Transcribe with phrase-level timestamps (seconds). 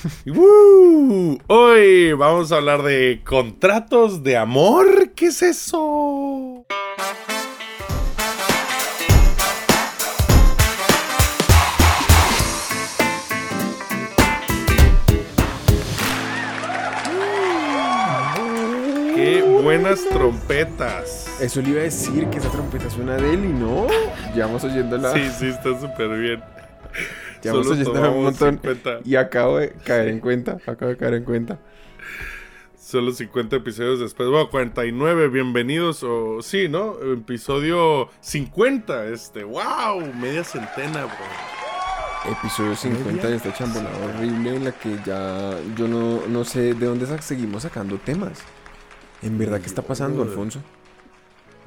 [1.46, 5.10] Hoy vamos a hablar de contratos de amor.
[5.14, 6.64] ¿Qué es eso?
[19.14, 21.26] ¡Qué buenas trompetas!
[21.40, 23.86] Eso le iba a decir que esa trompeta suena de él y no.
[24.34, 25.12] Llevamos oyéndola.
[25.12, 26.42] Sí, sí, está súper bien.
[27.42, 28.60] Llevamos Solo un montón.
[28.62, 29.00] 50.
[29.04, 30.58] Y acabo de caer en cuenta.
[30.66, 31.58] Acabo de caer en cuenta.
[32.78, 34.28] Solo 50 episodios después.
[34.28, 36.02] Bueno, 49, bienvenidos.
[36.02, 36.96] O sí, ¿no?
[37.12, 39.06] Episodio 50.
[39.06, 42.32] Este, wow, media centena, bro.
[42.32, 46.84] Episodio 50 de esta chambolada horrible en la que ya yo no, no sé de
[46.86, 48.40] dónde sa- seguimos sacando temas.
[49.22, 50.60] En verdad, ¿qué está pasando, Alfonso?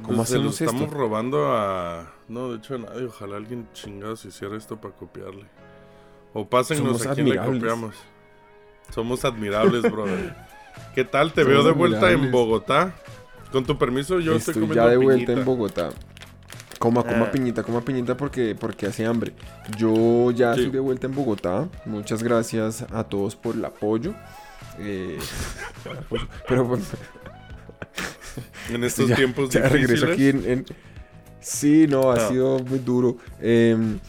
[0.04, 0.66] ¿Cómo Pues se lo hacemos esto?
[0.76, 2.14] estamos robando a.
[2.28, 3.06] No, de hecho, a nadie.
[3.06, 5.46] Ojalá alguien chingados hiciera esto para copiarle.
[6.34, 7.96] O pásennos Somos a quién le copiamos.
[8.94, 10.36] Somos admirables, brother.
[10.96, 11.32] ¿Qué tal?
[11.34, 12.32] Te Somos veo de vuelta en.
[12.32, 12.94] Bogotá.
[13.52, 15.34] Con tu permiso, yo estoy, Estoy comiendo ya de vuelta piñita.
[15.34, 15.90] en Bogotá.
[16.80, 17.32] Coma, coma Ah.
[17.32, 19.34] piñita, coma piñita porque, porque hace hambre.
[19.78, 20.62] Yo ya Sí.
[20.62, 21.70] estoy de vuelta en Bogotá.
[21.86, 24.14] Muchas gracias a todos por el apoyo.
[24.80, 25.20] Eh,
[26.48, 26.82] pero pues,
[28.72, 30.66] En estos ya, tiempos ya regreso aquí en, en-
[31.40, 32.28] Sí, no, ha Ah.
[32.30, 33.18] sido muy duro.
[33.42, 34.00] Em,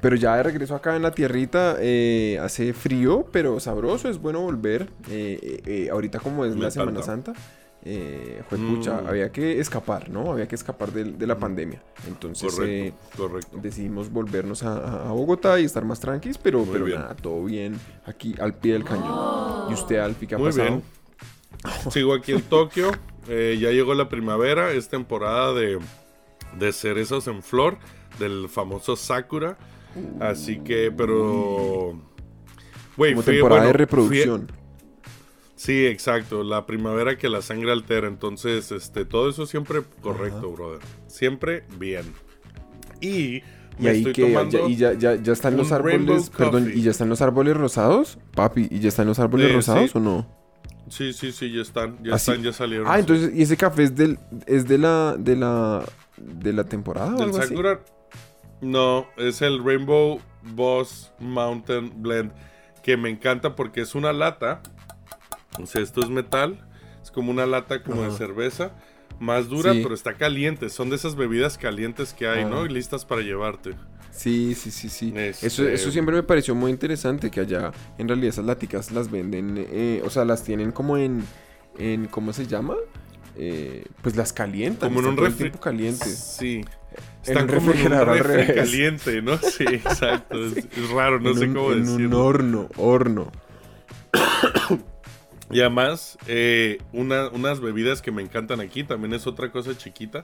[0.00, 4.40] pero ya de regreso acá en la tierrita, eh, hace frío, pero sabroso, es bueno
[4.40, 4.88] volver.
[5.10, 7.02] Eh, eh, ahorita como es Me la Semana.
[7.02, 7.32] Santa,
[7.84, 9.06] eh, juepucha, Mm.
[9.06, 10.30] había que escapar, ¿no?
[10.32, 11.82] Había que escapar de, de la pandemia.
[12.06, 13.58] Entonces Correcto, correcto.
[13.62, 17.00] decidimos volvernos a, a- Bogotá y estar más tranquilos, pero, Muy pero bien.
[17.00, 19.70] nada, todo bien aquí al pie del cañón.
[19.70, 20.68] ¿Y usted, Alfi, qué ha Muy pasado?
[20.68, 20.82] bien.
[21.90, 22.90] Sigo aquí en Tokio.
[23.26, 24.72] ya llegó la primavera.
[24.72, 25.78] Es temporada de,
[26.58, 27.78] de cerezos en flor.
[28.18, 29.56] Del famoso Sakura.
[30.20, 32.00] Así que, pero.
[32.96, 34.52] Güey, Como fui- temporada bueno, de reproducción.
[35.56, 36.42] sí, exacto.
[36.44, 38.08] La primavera que la sangre altera.
[38.08, 40.80] Entonces, este, todo eso siempre correcto, brother.
[41.06, 42.04] Siempre bien.
[43.00, 43.42] Y.
[43.80, 46.82] Y me ahí estoy que ya, y ya, ya, ya están los árboles, perdón, y
[46.82, 49.98] ya están los árboles rosados, papi, y ya están los árboles Eh, rosados sí.
[49.98, 50.26] o no?
[50.88, 51.96] Sí, sí, sí, ya están.
[52.02, 52.32] Ya Ah, sí.
[52.32, 52.88] están, ya salieron.
[52.88, 55.84] Ah, entonces, ¿y ese café es del, es de la, de la,
[56.16, 57.54] de la temporada o ¿Del algo así?
[58.60, 62.32] No, es el Rainbow Boss Mountain Blend.
[62.82, 64.62] Que me encanta porque es una lata.
[65.60, 66.64] O sea, esto es metal.
[67.02, 68.72] Es como una lata como de cerveza.
[69.20, 69.80] Más dura, Sí.
[69.82, 70.68] pero está caliente.
[70.70, 72.64] Son de esas bebidas calientes que hay, ¿no?
[72.66, 73.74] Y listas para llevarte.
[74.10, 75.12] Sí, sí, sí, sí.
[75.16, 79.10] Este- Eso, eso siempre me pareció muy interesante que allá, en realidad, esas láticas las
[79.10, 81.24] venden, eh, o sea, las tienen como en,
[81.78, 82.74] en ¿cómo se llama?
[83.36, 84.88] Eh, pues las calientan.
[84.92, 86.18] Como en un refri- tiempo calientes.
[86.38, 86.64] Sí.
[87.26, 88.56] En Están un como en un refrigerador al refri revés.
[88.56, 89.38] caliente, ¿no?
[89.42, 90.44] Sí, exacto.
[90.44, 92.06] Es, es raro, no en sé un, cómo en decirlo.
[92.06, 93.32] un horno, horno.
[95.50, 100.22] Y además, eh, una- unas bebidas que me encantan aquí, también es otra cosa chiquita,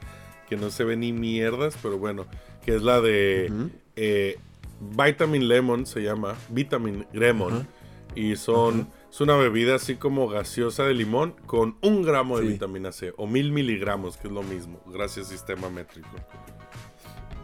[0.50, 2.26] que no se ve ni mierdas, pero bueno,
[2.64, 3.50] que es la de
[3.96, 4.36] eh,
[4.80, 7.66] Vitamin Lemon, se llama, Vitamin Lemon,
[8.14, 12.92] y son, es una bebida así como gaseosa de limón con un gramo de vitamina
[12.92, 16.10] C, o mil miligramos, que es lo mismo, gracias sistema métrico.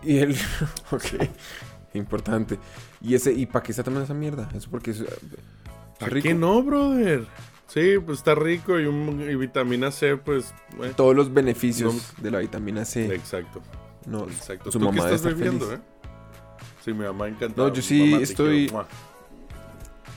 [0.02, 0.36] Y el.
[0.90, 1.04] ok.
[1.94, 2.58] Importante.
[3.00, 3.32] Y ese.
[3.32, 4.48] ¿Y para qué está tomando esa mierda?
[4.54, 5.04] Eso porque es.
[5.98, 6.28] ¿Para rico.
[6.28, 7.26] qué no, brother?
[7.66, 10.52] Sí, pues está rico y, un, y vitamina C, pues...
[10.82, 13.14] eh, Todos los beneficios de la vitamina C.
[13.14, 13.60] Exacto.
[14.06, 14.72] No, Exacto.
[14.72, 15.78] su ¿Tú qué mamá debe estás bebiendo, feliz.
[15.78, 15.82] eh?
[16.84, 17.68] Sí, mi mamá encantado.
[17.68, 18.72] No, yo sí Mamá, estoy-.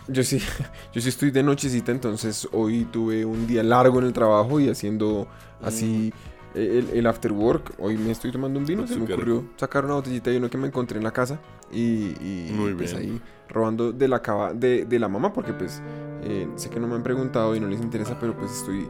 [0.08, 0.40] Yo sí,
[0.94, 4.70] yo sí estoy de nochecita, entonces hoy tuve un día largo en el trabajo y
[4.70, 5.28] haciendo
[5.62, 6.12] así
[6.56, 7.74] el, el after work.
[7.80, 8.88] Hoy me estoy tomando un vino, Mm.
[8.88, 11.40] Se me ocurrió sacar una botellita de uno que me encontré en la casa
[11.72, 13.12] y, y, Muy pues bien.
[13.14, 15.82] ahí robando de la cava de, de la mamá porque pues
[16.24, 18.88] eh, sé que no me han preguntado y no les interesa, pero pues estoy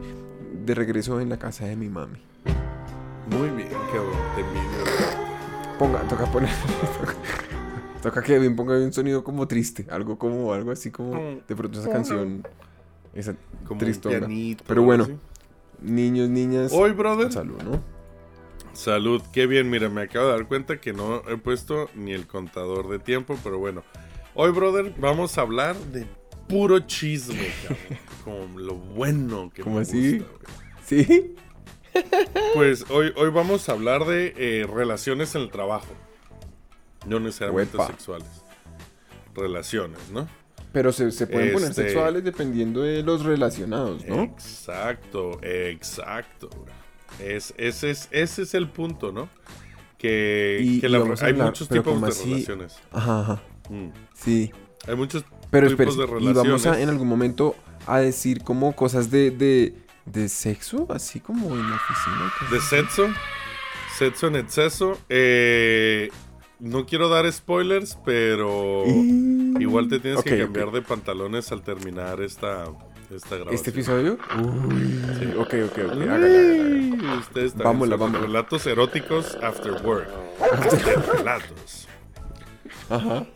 [0.64, 2.18] de regreso en la casa de mi mami.
[3.30, 4.12] Muy bien, cabrón.
[4.34, 5.14] Te envidio.
[5.78, 6.50] Ponga, toca poner.
[7.00, 7.14] toca,
[8.02, 9.86] toca que bien ponga un sonido como triste.
[9.90, 11.14] Algo como, algo así como.
[11.48, 12.46] De pronto esa canción.
[13.14, 13.34] Esa
[13.66, 14.18] Como Tristonga.
[14.20, 14.64] pianito.
[14.66, 15.04] Pero bueno.
[15.04, 15.16] así.
[15.84, 16.72] Niños, niñas.
[16.72, 17.32] Hoy, brother.
[17.32, 17.82] Salud, ¿no?
[18.72, 19.22] Salud.
[19.32, 19.70] Qué bien.
[19.70, 23.38] Mira, me acabo de dar cuenta que no he puesto ni el contador de tiempo,
[23.44, 23.84] pero bueno.
[24.34, 26.06] Hoy, brother, vamos a hablar de
[26.48, 27.98] puro chisme, cabrón.
[28.24, 30.18] Como lo bueno que ¿Cómo me así?
[30.18, 30.34] gusta.
[30.84, 31.34] ¿Sí?
[32.54, 35.86] Pues hoy, hoy vamos a hablar de eh, relaciones en el trabajo.
[37.06, 37.86] No necesariamente Uepa.
[37.92, 38.26] sexuales.
[39.34, 40.26] Relaciones, ¿no?
[40.74, 44.22] Pero se, se pueden poner Este- sexuales dependiendo de los relacionados, ¿no?
[44.24, 46.50] Exacto, exacto.
[47.18, 49.28] Es, ese, es, ese es el punto, ¿no?
[49.96, 52.28] Que, Y- que la- hay hablar, muchos tipos ¿cómo de así?
[52.30, 52.76] relaciones.
[52.92, 53.42] Ajá, ajá.
[53.70, 53.88] Mm.
[54.14, 54.50] Sí.
[54.86, 55.90] Hay muchos Pero espera,
[56.20, 57.54] y vamos a en algún momento
[57.86, 59.74] a decir como cosas de, de,
[60.06, 62.32] de sexo, así como en la oficina.
[62.50, 63.06] ¿De sexo?
[63.96, 64.98] Sexo en exceso.
[65.08, 66.10] Eh,
[66.58, 72.66] no quiero dar spoilers, pero igual te tienes que cambiar de pantalones al terminar esta,
[73.14, 73.54] esta grabación.
[73.54, 74.18] ¿Este episodio?
[75.18, 75.26] Sí.
[75.38, 77.18] Ok, ok, ok.
[77.20, 78.20] Ustedes vamos, vamos.
[78.20, 80.08] Relatos eróticos after work.
[81.12, 81.88] relatos.
[82.90, 83.26] Ajá.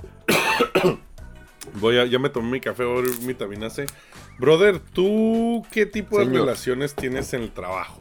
[1.75, 3.87] Voy a, ya me tomé mi café, voy a mi vitamina C.
[4.39, 8.01] Brother, ¿tú qué tipo de relaciones tienes en el trabajo?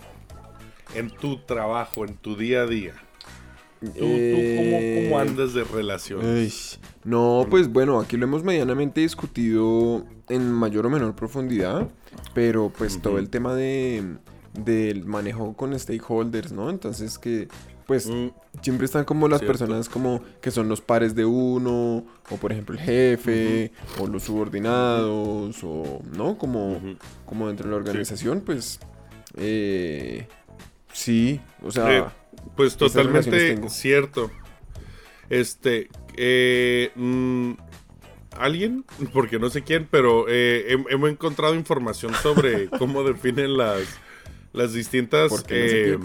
[0.93, 2.93] En tu trabajo, en tu día a día.
[3.79, 6.79] ¿Tú, cómo, eh, andas de relaciones?
[7.03, 11.87] no, pues bueno, aquí lo hemos medianamente discutido en mayor o menor profundidad,
[12.33, 14.17] pero pues todo el tema de
[14.53, 16.69] del manejo con stakeholders, ¿no?
[16.69, 17.47] Entonces que
[17.85, 18.27] pues mm,
[18.61, 22.75] siempre están como las personas como que son los pares de uno, o por ejemplo
[22.75, 26.79] el jefe, o los subordinados, o no, como,
[27.25, 28.79] como dentro de la organización, pues
[29.37, 30.27] eh,
[30.91, 32.13] sí, o sea...
[32.55, 34.31] Pues totalmente cierto.
[35.29, 37.53] Este, eh, mm,
[38.31, 43.83] alguien, porque no sé quién, pero eh, hemos encontrado información sobre cómo definen las,
[44.53, 45.45] las distintas...
[45.49, 45.97] Eh,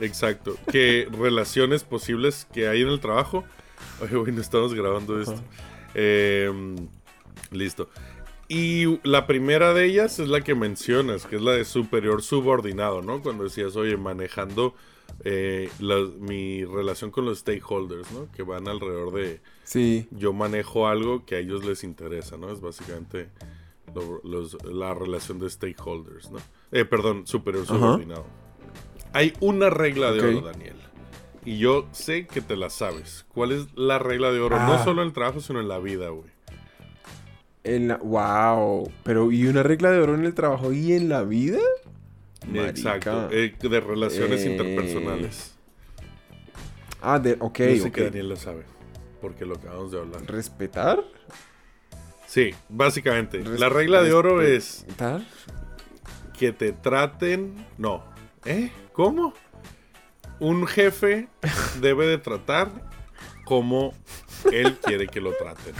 [0.00, 0.56] exacto.
[0.70, 3.44] Que relaciones posibles que hay en el trabajo.
[4.00, 5.42] Oye, bueno, estamos grabando esto.
[7.50, 7.88] listo.
[8.48, 13.02] Y la primera de ellas es la que mencionas, que es la de superior subordinado,
[13.02, 13.22] ¿no?
[13.22, 14.74] Cuando decías, oye, manejando
[15.24, 15.70] eh,
[16.18, 18.30] mi relación con los stakeholders, ¿no?
[18.32, 19.40] Que van alrededor de...
[19.64, 20.06] Sí.
[20.10, 22.50] Yo manejo algo que a ellos les interesa, ¿no?
[22.50, 23.28] Es básicamente
[24.64, 26.38] la relación de stakeholders, ¿no?
[26.72, 28.26] Eh, perdón, superior subordinado.
[29.12, 30.76] Hay una regla de oro, Daniel.
[31.44, 33.24] Y yo sé que te la sabes.
[33.32, 34.58] ¿Cuál es la regla de oro?
[34.58, 34.84] No ah.
[34.84, 36.28] solo en el trabajo, sino en la vida, güey.
[37.64, 37.96] En la...
[37.96, 38.90] Wow.
[39.02, 41.60] Pero ¿y una regla de oro en el trabajo y en la vida?
[42.54, 44.50] Exacto, eh, de relaciones eh.
[44.50, 45.54] interpersonales.
[47.00, 47.58] Ah, de, ok.
[47.58, 48.64] Yo sé que Daniel lo sabe,
[49.20, 50.22] porque lo acabamos de hablar.
[50.26, 51.04] ¿Respetar?
[52.26, 53.42] Sí, básicamente.
[53.42, 54.84] la regla de oro es
[56.38, 57.66] que te traten.
[57.76, 58.04] No.
[58.44, 58.70] ¿Eh?
[58.92, 59.34] ¿Cómo?
[60.40, 61.28] Un jefe
[61.80, 62.70] debe de tratar
[63.44, 63.94] como
[64.52, 65.74] él quiere que lo traten.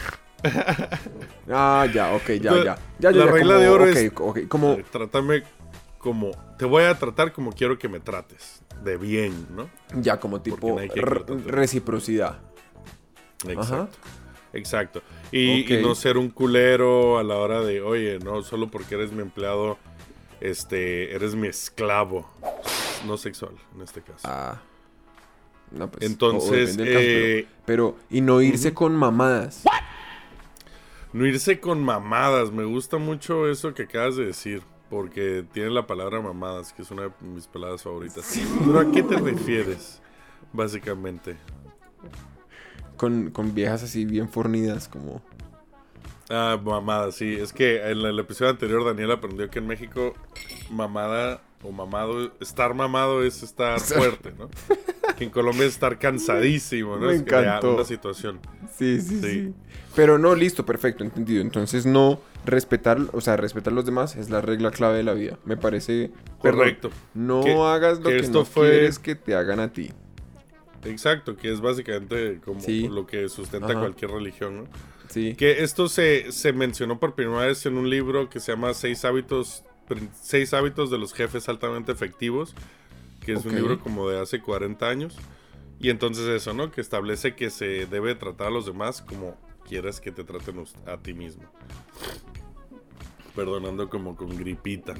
[1.51, 3.11] ah, ya, ok, ya, ya.
[3.11, 4.11] la regla de oro es.
[4.47, 4.77] como...
[4.91, 5.43] Trátame
[5.99, 9.69] como te voy a tratar como quiero que me trates, de bien, ¿no?
[10.01, 10.79] Ya como tipo
[11.45, 12.41] reciprocidad.
[13.47, 13.97] Exacto.
[14.53, 15.01] Exacto.
[15.31, 19.21] Y, no ser un culero a la hora de, oye, no, solo porque eres mi
[19.21, 19.77] empleado,
[20.41, 22.27] este, eres mi esclavo.
[23.05, 24.27] No sexual, en este caso.
[24.27, 24.59] Ah.
[25.71, 29.63] No, pues, Entonces, eh, pero, y no irse con mamadas.
[31.13, 32.51] No irse con mamadas.
[32.51, 34.63] Me gusta mucho eso que acabas de decir.
[34.89, 38.39] Porque tiene la palabra mamadas, que es una de mis palabras favoritas.
[38.65, 40.01] ¿Pero a qué te refieres,
[40.51, 41.37] básicamente?
[42.97, 45.21] Con, viejas así bien fornidas, como...
[46.29, 47.35] Ah, mamadas, sí.
[47.35, 50.13] Es que en el episodio anterior Daniel aprendió que en México
[50.69, 54.49] mamada o mamado, estar mamado es estar fuerte, ¿no?
[55.19, 57.07] Que en Colombia es estar cansadísimo, ¿no?
[57.07, 57.75] Me es encantó.
[57.75, 58.39] una situación.
[58.77, 59.53] Sí, sí, sí,
[59.93, 61.41] Pero no, listo, perfecto, entendido.
[61.41, 65.13] Entonces no respetar, o sea, respetar a los demás es la regla clave de la
[65.13, 65.37] vida.
[65.43, 66.09] Me parece
[66.39, 66.89] correcto.
[67.13, 69.91] no hagas lo que, no quieres que te hagan a ti.
[70.85, 74.63] Exacto, que es básicamente como lo que sustenta cualquier religión, ¿no?
[75.09, 75.35] Sí.
[75.35, 79.03] Que esto se, se mencionó por primera vez en un libro que se llama Seis
[79.03, 79.65] hábitos,
[80.21, 82.55] seis hábitos de los jefes altamente efectivos,
[83.19, 85.17] que es un libro como de hace 40 años.
[85.79, 86.71] Y entonces eso, ¿no?
[86.71, 90.97] Que establece que se debe tratar a los demás como quieras que te traten a
[90.97, 91.43] ti mismo.
[93.35, 94.95] Perdonando como con gripita.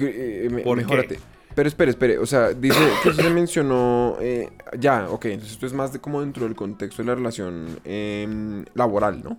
[0.00, 1.20] Eh, mejórate.
[1.54, 5.72] Pero espere, espere, o sea, dice que se mencionó, eh, ya, ok, entonces esto es
[5.72, 9.38] más de como dentro del contexto de la relación em, laboral, ¿no?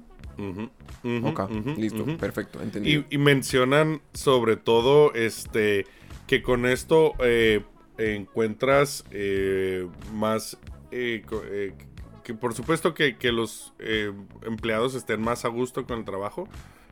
[1.28, 3.04] ok, listo, perfecto, entendido.
[3.10, 5.86] Y, mencionan sobre todo, este,
[6.28, 7.64] que con esto eh,
[7.98, 9.06] encuentras
[10.14, 10.58] más
[12.24, 14.12] que por supuesto que, los eh,
[14.44, 16.48] empleados estén más a gusto con el trabajo,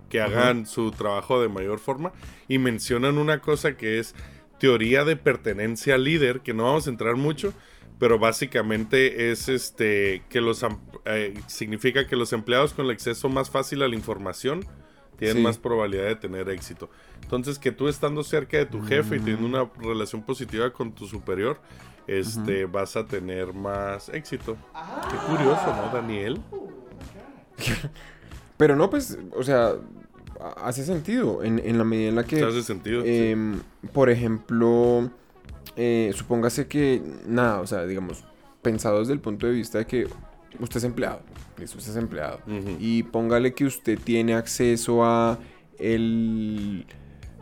[0.09, 2.11] que hagan su trabajo de mayor forma.
[2.47, 4.13] Y mencionan una cosa que es
[4.59, 7.53] teoría de pertenencia al líder, que no vamos a entrar mucho,
[7.97, 10.65] pero básicamente es este que los
[11.05, 14.65] eh, significa que los empleados con el acceso más fácil a la información
[15.21, 16.89] tienen más probabilidad de tener éxito.
[17.21, 19.51] Entonces, que tú estando cerca de tu jefe y teniendo mm.
[19.51, 21.59] una relación positiva con tu superior,
[22.07, 24.57] este, vas a tener más éxito.
[25.09, 26.41] Qué curioso, ¿no, Daniel?
[28.57, 29.75] Pero no, pues, o sea,
[30.57, 32.43] hace sentido en, en la medida en la que...
[32.43, 33.03] Hace sentido.
[33.05, 33.61] Em,
[33.93, 35.09] por ejemplo,
[35.75, 38.23] eh, supóngase que, nada, o sea, digamos,
[38.63, 40.07] pensado desde el punto de vista de que
[40.59, 41.21] usted es empleado,
[41.57, 42.39] listo, usted es empleado,
[42.79, 45.39] y póngale que usted tiene acceso a
[45.77, 46.85] el,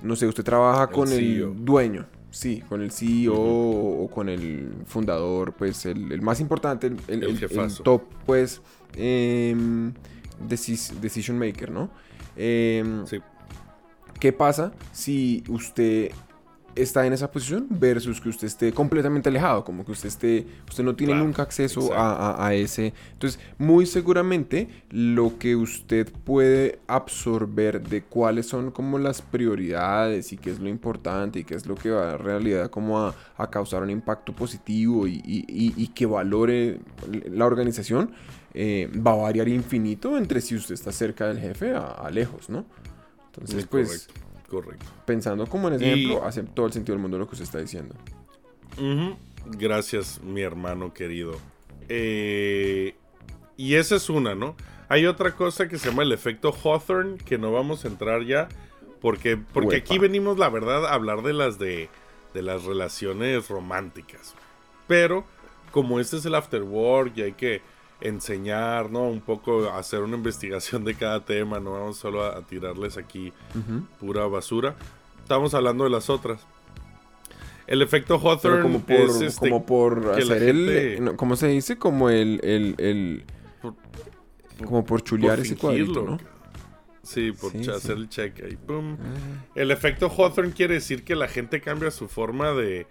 [0.02, 4.70] no sé, usted trabaja con el e dueño, sí, con el CEO o con el
[4.86, 8.62] fundador, pues el, más importante, el, el, top, pues,
[8.96, 9.94] em,
[11.02, 11.90] decision maker, ¿no?
[12.36, 13.20] Em, sí.
[14.20, 16.12] ¿Qué pasa si usted
[16.82, 20.84] está en esa posición versus que usted esté completamente alejado, como que usted esté, usted
[20.84, 22.94] no tiene nunca acceso a, ese.
[23.14, 30.38] Entonces, muy seguramente lo que usted puede absorber de cuáles son como las prioridades y
[30.38, 33.16] qué es lo importante y qué es lo que va en realidad como a,
[33.50, 36.80] causar un impacto positivo y, que valore
[37.32, 38.12] la organización,
[38.54, 42.66] eh, va a variar infinito entre si usted está cerca del jefe a, lejos, ¿no?
[43.32, 44.08] Entonces, pues...
[44.08, 44.29] Correcto.
[45.06, 47.60] Pensando como en ese ejemplo, hace todo el sentido del mundo lo que usted está
[47.60, 47.96] diciendo.
[49.46, 51.38] Gracias, mi hermano querido.
[51.88, 52.96] Eh,
[53.58, 54.56] y esa es una, ¿no?
[54.90, 58.50] Hay otra cosa que se llama el efecto Hawthorne, que no vamos a entrar ya,
[59.02, 61.90] porque, porque aquí venimos, la verdad, a hablar de las de,
[62.34, 64.36] de las relaciones románticas.
[64.88, 65.26] Pero,
[65.72, 67.62] como este es el afterwork y hay que
[68.02, 69.04] enseñar, ¿no?
[69.04, 73.34] Un poco hacer una investigación de cada tema, no vamos solo a, tirarles aquí
[74.00, 74.76] pura basura.
[75.22, 76.46] Estamos hablando de las otras.
[77.68, 81.78] El efecto Hawthorne como por, es este, como por hacer el, ¿cómo se dice?
[81.78, 83.26] Como el, el, el
[84.66, 86.18] como por chulear ese cuadrito, ¿no?
[87.04, 88.56] Sí, por hacer el check ahí.
[88.56, 88.98] Pum.
[89.56, 92.88] El efecto Hawthorne quiere decir que la gente cambia su forma de,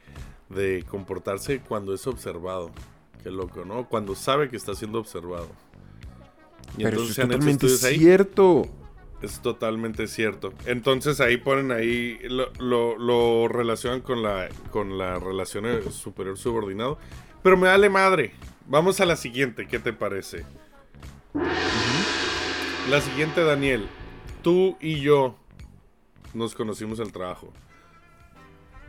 [0.49, 2.71] de comportarse cuando es observado.
[3.23, 3.89] Qué loco, ¿no?
[3.89, 5.49] Cuando sabe que está siendo observado.
[6.77, 8.69] Y Pero entonces es totalmente cierto.
[9.21, 10.53] Es totalmente cierto.
[10.67, 16.99] Entonces ahí ponen ahí, lo, lo, relacionan con la, con la relación superior subordinado.
[17.43, 18.33] Pero me dale madre.
[18.67, 20.45] Vamos a la siguiente, ¿qué te parece?
[22.91, 23.89] La siguiente, Daniel.
[24.43, 25.37] Tú y yo
[26.35, 27.53] nos conocimos el trabajo.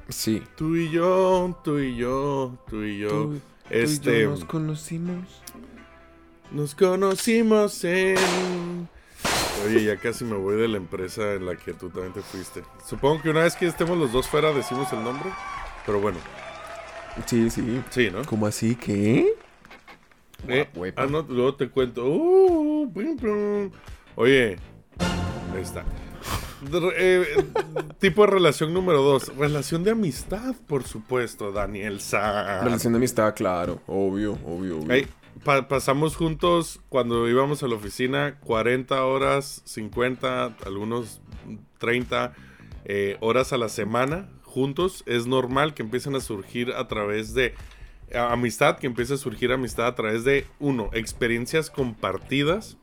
[0.10, 0.44] Sí.
[0.56, 3.34] Tú y yo, tú y yo, tú y yo.
[3.70, 4.26] Este.
[4.26, 5.26] nos conocimos.
[6.52, 8.88] Nos conocimos en.
[9.66, 12.64] Oye, ya casi me voy de la empresa en la que tú también te fuiste.
[12.88, 15.30] Supongo que una vez que estemos los dos fuera decimos el nombre.
[15.86, 16.18] Pero bueno.
[17.26, 17.82] Sí, sí.
[17.90, 18.24] Sí, ¿no?
[18.26, 18.76] ¿Cómo así?
[18.76, 19.34] ¿Qué?
[20.48, 22.06] Eh, ah, no, luego te cuento.
[22.06, 22.92] Uh,
[24.16, 24.58] Oye,
[25.54, 25.84] ahí está.
[26.98, 27.46] Eh,
[28.00, 29.36] tipo de relación número dos.
[29.38, 32.64] Relación de amistad, por supuesto, Daniel Sa.
[32.64, 33.82] Relación de amistad, claro.
[33.88, 35.08] Obvio, obvio, obvio.
[35.68, 41.22] pasamos juntos cuando íbamos a la oficina 40 horas, 50, algunos
[41.78, 42.34] 30
[42.86, 45.04] eh, horas a la semana juntos.
[45.06, 47.54] Es normal que empiecen a surgir a través de
[48.14, 52.78] amistad, que empiece a surgir amistad a través de, uno, experiencias compartidas.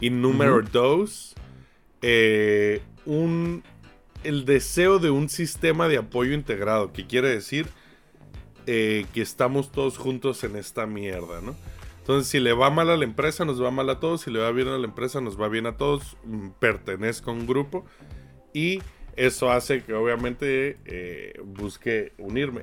[0.00, 1.34] Y número dos,
[2.02, 3.62] eh, un,
[4.24, 7.66] el deseo de un sistema de apoyo integrado, que quiere decir
[8.66, 11.54] eh, que estamos todos juntos en esta mierda, ¿no?
[12.00, 14.22] Entonces, si le va mal a la empresa, nos va mal a todos.
[14.22, 16.16] Si le va bien a la empresa, nos va bien a todos.
[16.24, 17.84] Mm, pertenezco a un grupo.
[18.54, 18.80] Y
[19.14, 22.62] eso hace que obviamente eh, busque unirme.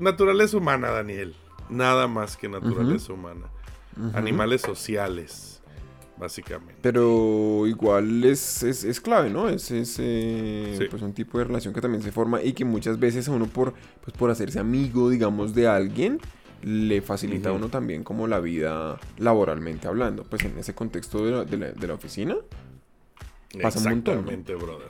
[0.00, 1.36] naturaleza humana, Daniel.
[1.70, 3.46] Nada más que naturaleza humana.
[4.14, 5.57] Animales sociales
[6.18, 6.76] básicamente.
[6.82, 9.48] Pero igual es, es, clave, ¿no?
[9.48, 13.28] Es, eh, pues un tipo de relación que también se forma y que muchas veces
[13.28, 16.20] a uno por, pues por hacerse amigo, digamos, de alguien,
[16.62, 20.24] le facilita a uno también como la vida laboralmente hablando.
[20.24, 22.36] Pues en ese contexto de la, de la, oficina
[23.62, 24.18] pasa un montón.
[24.18, 24.88] Exactamente, brother.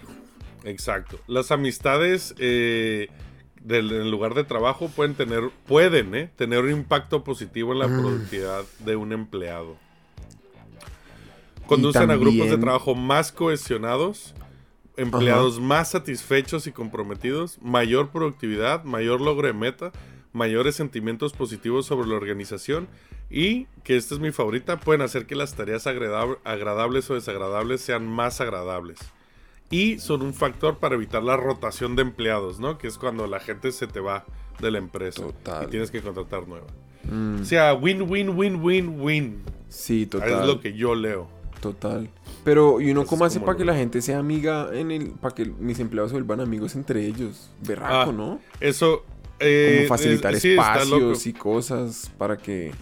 [0.64, 1.20] Exacto.
[1.26, 3.08] Las amistades eh,
[3.62, 8.64] del, lugar de trabajo pueden tener, pueden, eh, tener un impacto positivo en la productividad
[8.84, 9.76] de un empleado
[11.68, 14.34] conducen a grupos de trabajo más cohesionados,
[14.96, 19.92] empleados más satisfechos y comprometidos, mayor productividad, mayor logro de meta,
[20.32, 22.88] mayores sentimientos positivos sobre la organización
[23.30, 28.08] y, que esta es mi favorita, pueden hacer que las tareas agradables o desagradables sean
[28.08, 28.98] más agradables.
[29.70, 32.78] Y son un factor para evitar la rotación de empleados, ¿no?
[32.78, 34.24] Que es cuando la gente se te va
[34.60, 35.22] de la empresa
[35.62, 36.66] y tienes que contratar nueva.
[37.04, 37.42] Mm.
[37.42, 39.42] O sea, win, win, win, win, win.
[39.68, 40.40] Sí, total.
[40.40, 41.28] Es lo que yo leo.
[41.60, 42.08] Total.
[42.44, 45.10] Pero, ¿y uno cómo hace para que la gente sea amiga en el.
[45.10, 47.50] para que mis empleados se vuelvan amigos entre ellos?
[47.66, 48.40] Berraco, ah, ¿no?
[48.60, 49.04] Eso.
[49.40, 52.72] Eh, como facilitar espacios y cosas para que.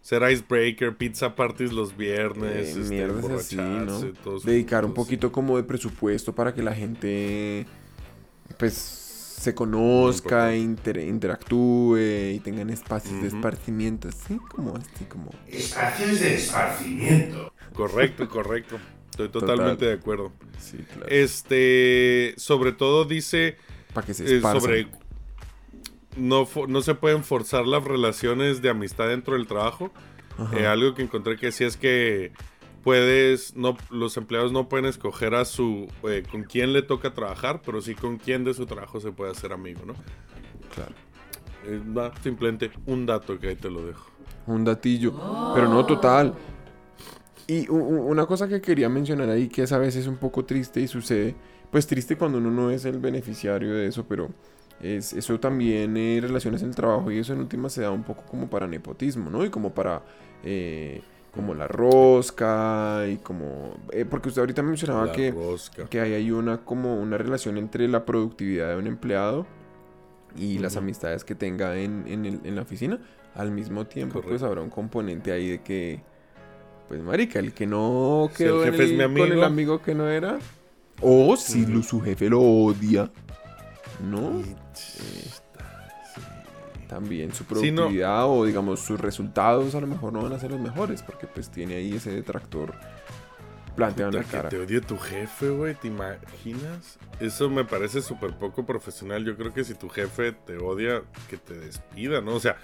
[0.00, 4.00] ser icebreaker, pizza parties los viernes, Eh, este, mierdas así, ¿no?
[4.44, 7.66] Dedicar un poquito como de presupuesto para que la gente
[8.58, 11.98] pues se conozca, inter- interactúe
[12.34, 17.52] y tengan espacios de esparcimiento, así como así como Espacios de esparcimiento.
[17.76, 18.78] Correcto, correcto.
[19.10, 19.50] Estoy Total.
[19.50, 20.32] totalmente de acuerdo.
[20.58, 21.06] sí, claro.
[21.08, 23.56] Este, sobre todo dice
[23.94, 24.88] para que se eh, sobre
[26.16, 29.90] no, no se pueden forzar las relaciones de amistad dentro del trabajo.
[30.52, 32.32] Eh, algo que encontré que decía es que
[32.82, 37.62] puedes, no, los empleados no pueden escoger a su, eh, con quién le toca trabajar,
[37.64, 39.94] pero sí con quién de su trabajo se puede hacer amigo, ¿no?
[40.74, 40.94] Claro.
[41.64, 41.80] Eh,
[42.22, 44.10] simplemente un dato que ahí te lo dejo.
[44.46, 45.12] Un datillo.
[45.54, 46.34] Pero no, total.
[47.48, 50.88] Y una cosa que quería mencionar ahí, que es a veces un poco triste y
[50.88, 51.36] sucede,
[51.70, 54.30] pues triste cuando uno no es el beneficiario de eso, pero
[54.82, 58.02] es eso también en relaciones en el trabajo y eso en última se da un
[58.02, 59.44] poco como para nepotismo, ¿no?
[59.44, 60.02] Y como para,
[60.42, 63.76] eh, como la rosca y como...
[63.92, 65.86] eh, porque usted ahorita mencionaba La que, rosca.
[65.88, 69.46] que ahí hay una como una relación entre la productividad de un empleado
[70.36, 72.98] y las amistades que tenga en, en el- en la oficina.
[73.34, 76.00] Al mismo tiempo, pues habrá un componente ahí de que,
[76.88, 79.82] pues marica, el que no Si el quedó es con el amigo.
[79.82, 80.38] que no era,
[81.00, 81.72] o si Ujú.
[81.72, 83.10] lo- su jefe lo odia,
[84.00, 84.42] ¿no?
[86.88, 87.82] También su Sí, no.
[87.82, 91.26] productividad o digamos sus resultados a lo mejor no van a ser los mejores porque
[91.26, 92.74] pues tiene ahí ese detractor
[93.74, 94.48] planteado en la que cara.
[94.48, 96.98] te odie tu jefe, güey, ¿te imaginas?
[97.18, 99.24] Eso me parece súper poco profesional.
[99.24, 102.34] Yo creo que si tu jefe te odia, que te despida, ¿no?
[102.36, 102.56] O sea,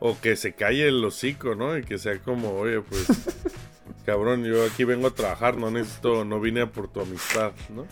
[0.00, 1.76] o que se calle el hocico, ¿no?
[1.76, 3.06] Y que sea como, oye, pues,
[4.06, 7.86] cabrón, yo aquí vengo a trabajar, no necesito, no vine a por tu amistad, ¿no?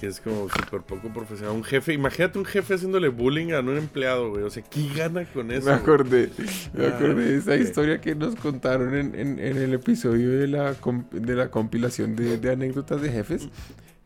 [0.00, 1.54] Que es como súper poco profesional.
[1.54, 4.42] Un jefe, imagínate un jefe haciéndole bullying a un empleado, güey.
[4.42, 5.66] O sea, ¿qué gana con eso?
[5.66, 5.82] Me güey?
[5.82, 6.30] acordé,
[6.74, 10.48] me acordé de esa Ah, historia que nos contaron en, en- en el episodio de
[10.48, 10.74] la,
[11.12, 13.48] de la compilación de, de anécdotas de jefes.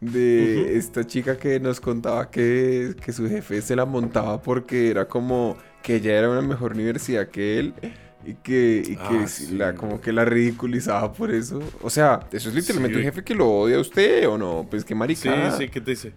[0.01, 0.77] De Ujú.
[0.79, 5.57] esta chica que nos contaba que, que su jefe se la montaba porque era como
[5.83, 7.75] que ella era una mejor universidad que él
[8.27, 11.61] y que, y que Ah, sí, sí, la, como que la ridiculizaba por eso.
[11.83, 13.01] O sea, eso es literalmente Sí.
[13.01, 14.67] un jefe que lo odia a usted o no.
[14.71, 15.51] Pues qué Sí, marica.
[15.53, 16.13] sí, ¿qué te dice?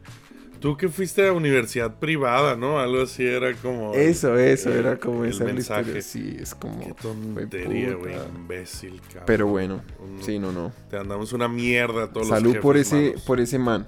[0.59, 2.79] Tú que fuiste a universidad privada, ¿no?
[2.79, 3.93] Algo así era como...
[3.93, 6.01] Eso, eso, el- era como el esa mensaje.
[6.01, 6.79] Sí, es como...
[6.79, 9.23] Qué tontería, güey, imbécil, cabrón.
[9.25, 10.71] Pero bueno, Un- sí, no, no.
[10.89, 13.85] Te andamos una mierda a todos los Salud jefes por ese, por ese man.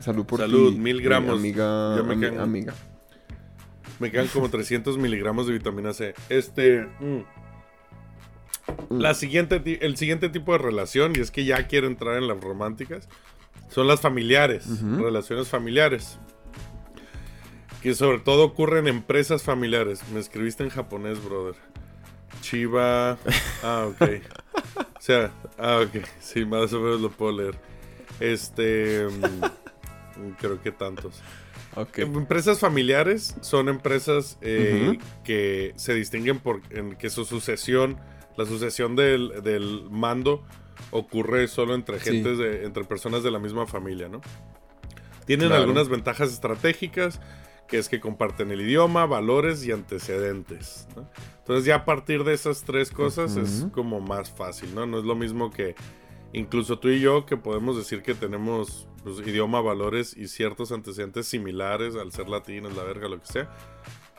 [0.00, 1.38] Salud por Salud, ti, mil mi gramos.
[1.38, 2.74] Amiga, Ya me quedan- amiga.
[3.98, 6.14] Me quedan como 300 miligramos de vitamina C.
[6.28, 6.86] Este...
[7.00, 7.24] mm.
[8.88, 8.98] Mm.
[9.00, 12.40] La siguiente, el siguiente tipo de relación, y es que ya quiero entrar en las
[12.40, 13.08] románticas,
[13.68, 16.18] son las familiares, relaciones familiares.
[17.82, 20.02] Que sobre todo ocurren en empresas familiares.
[20.12, 21.54] Me escribiste en japonés, brother.
[22.40, 23.18] Chiva.
[23.62, 24.02] Ah, ok.
[24.76, 26.04] O sea, ah, ok.
[26.20, 27.54] Sí, más o menos lo puedo leer.
[28.18, 29.06] Este.
[29.06, 31.22] mm, creo que tantos.
[31.76, 31.98] Ok.
[31.98, 37.98] Empresas familiares son empresas eh, que se distinguen por en que su sucesión,
[38.36, 40.42] la sucesión del, del mando
[40.90, 42.10] ocurre solo entre Sí.
[42.10, 44.20] gentes de, entre personas de la misma familia, ¿no?
[45.26, 45.62] Tienen Claro.
[45.62, 47.20] algunas ventajas estratégicas,
[47.66, 50.86] que es que comparten el idioma, valores y antecedentes.
[50.94, 51.10] ¿no?
[51.38, 54.86] Entonces ya a partir de esas tres cosas es como más fácil, ¿no?
[54.86, 55.74] No es lo mismo que
[56.36, 61.26] incluso tú y yo que podemos decir que tenemos pues, idioma, valores y ciertos antecedentes
[61.26, 63.50] similares al ser latinos, la verga, lo que sea.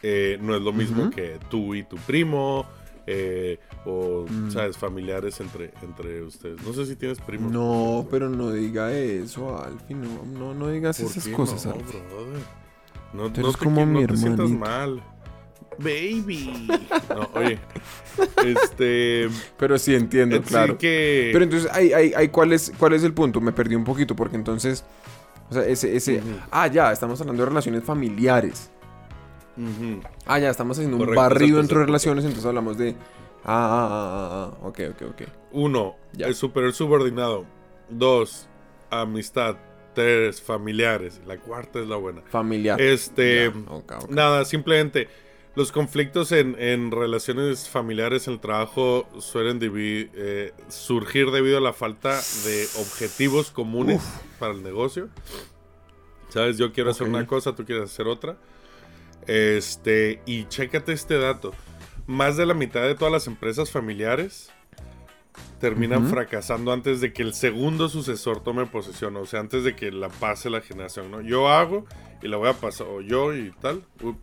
[0.04, 2.66] eh, no es lo mismo que tú y tu primo.
[3.10, 4.52] eh, o, Mm.
[4.52, 4.78] ¿sabes?
[4.78, 6.62] Familiares entre, entre ustedes.
[6.62, 7.50] No sé si tienes primos.
[7.54, 9.96] No, pero no diga eso, Alfie.
[9.96, 11.76] No, no, no digas ¿Por esas cosas, no?
[13.14, 15.02] No, no te, como mi sientas mal.
[15.78, 16.68] Baby.
[17.10, 17.60] No, oye.
[18.46, 19.30] Este.
[19.58, 20.78] Pero sí entiendo, claro.
[20.78, 21.30] que.
[21.32, 23.42] Pero entonces, hay, hay, hay, ¿cuál, es, ¿cuál es el punto?
[23.42, 24.84] Me perdí un poquito porque entonces...
[25.50, 25.96] O sea, ese...
[25.96, 26.22] ese.
[26.52, 28.70] Ah, ya, estamos hablando de relaciones familiares.
[30.26, 32.96] Ah, ya, estamos haciendo un barrido entre relaciones, entonces hablamos de...
[33.44, 35.22] Ah, ah, ah, ah, ah, ok, ok, ok.
[35.54, 36.28] Uno, Ya.
[36.28, 37.46] el superior subordinado.
[37.90, 38.50] Dos,
[38.90, 39.56] amistad.
[39.94, 41.22] Tres, familiares.
[41.26, 42.22] La cuarta es la buena.
[42.30, 42.80] Familiar.
[42.80, 43.52] Este.
[44.10, 45.08] Nada, simplemente
[45.58, 51.74] los conflictos en, en relaciones familiares en el trabajo suelen eh, surgir debido a la
[51.74, 54.04] falta de objetivos comunes
[54.38, 55.10] para el negocio.
[56.30, 58.38] Sabes, yo quiero hacer una cosa, tú quieres hacer otra.
[59.26, 61.56] Este, y chécate este dato.
[62.06, 64.52] Más de la mitad de todas las empresas familiares
[65.60, 69.92] terminan fracasando antes de que el segundo sucesor tome posesión, o sea, antes de que
[69.92, 71.22] la pase la generación, ¿no?
[71.22, 71.88] Yo hago
[72.22, 74.22] y la voy a pasar, o yo y tal, ups.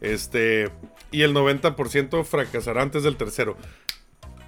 [0.00, 0.70] Este,
[1.10, 3.56] y el 90% fracasará antes del tercero.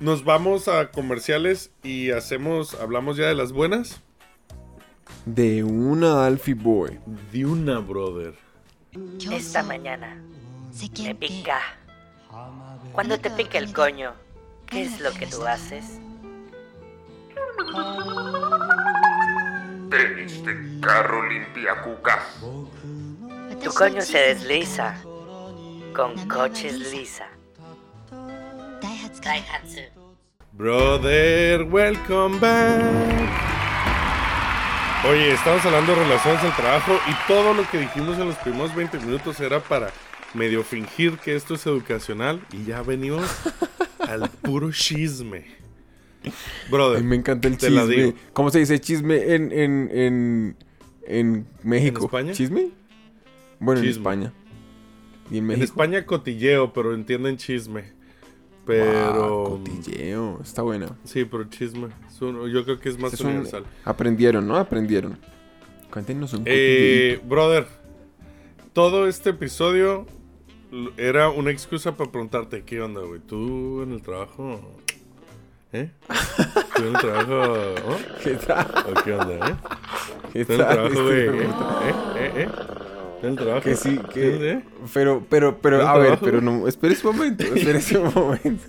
[0.00, 4.00] Nos vamos a comerciales y hacemos, hablamos ya de las buenas.
[5.24, 6.98] De una Alfie Boy.
[7.32, 8.34] De una, brother.
[9.30, 10.22] Esta mañana
[11.02, 11.60] me pica.
[12.92, 14.12] Cuando te pica el coño,
[14.66, 15.98] ¿qué es lo que tú haces?
[19.90, 22.24] Tenis de carro limpia cuca.
[23.62, 24.94] Tu coño se desliza
[25.98, 27.26] con coches lisa.
[28.80, 29.80] Daihatsu.
[30.52, 33.28] Brother, welcome back.
[35.10, 38.72] Oye, estamos hablando de relaciones del trabajo y todo lo que dijimos en los primeros
[38.76, 39.90] 20 minutos era para
[40.34, 43.28] medio fingir que esto es educacional y ya venimos
[43.98, 45.46] al puro chisme.
[46.70, 47.96] Brother, Ay, me encanta el te la chisme.
[47.96, 48.14] digo.
[48.34, 50.56] ¿Cómo se dice chisme en, en, en,
[51.08, 51.98] en México?
[51.98, 52.32] ¿En España?
[52.34, 52.68] ¿Chisme?
[53.58, 54.00] Bueno, en Chisme.
[54.00, 54.32] España.
[55.30, 55.62] ¿Y en?
[55.62, 57.84] España cotilleo, pero entienden chisme.
[57.92, 59.60] Ah, Pero...
[59.64, 60.40] cotilleo.
[60.42, 60.88] Está buena.
[61.04, 61.88] sí, pero chisme.
[62.20, 63.64] un- yo creo que es más Es un- universal.
[63.84, 64.56] Aprendieron, ¿no?
[64.56, 65.18] Aprendieron.
[65.90, 67.66] Cuéntenos un Eh, brother,
[68.74, 70.06] todo este episodio
[70.98, 73.20] era una excusa para preguntarte, ¿qué onda, güey?
[73.20, 74.60] ¿Tú en el trabajo?
[75.72, 75.90] ¿Eh?
[76.76, 77.34] ¿Tú en el trabajo?
[77.88, 77.96] oh?
[78.22, 78.66] ¿Qué tal?
[78.90, 79.54] ¿O qué onda, eh?
[80.32, 80.74] ¿Qué ¿Tú en el tal?
[80.74, 81.20] trabajo, Este güey?
[81.20, 81.30] ¿Eh?
[81.30, 81.80] pregunta.
[81.84, 81.94] ¿Eh?
[82.16, 82.32] ¿Eh?
[82.42, 82.48] ¿Eh?
[83.20, 83.60] ¿Tú en el trabajo?
[83.62, 84.50] Que sí, que...
[84.52, 84.62] ¿Eh?
[84.94, 86.68] Pero, pero, pero, ¿Buen a ver, pero no...
[86.68, 88.64] Espérese un momento, espérese un momento.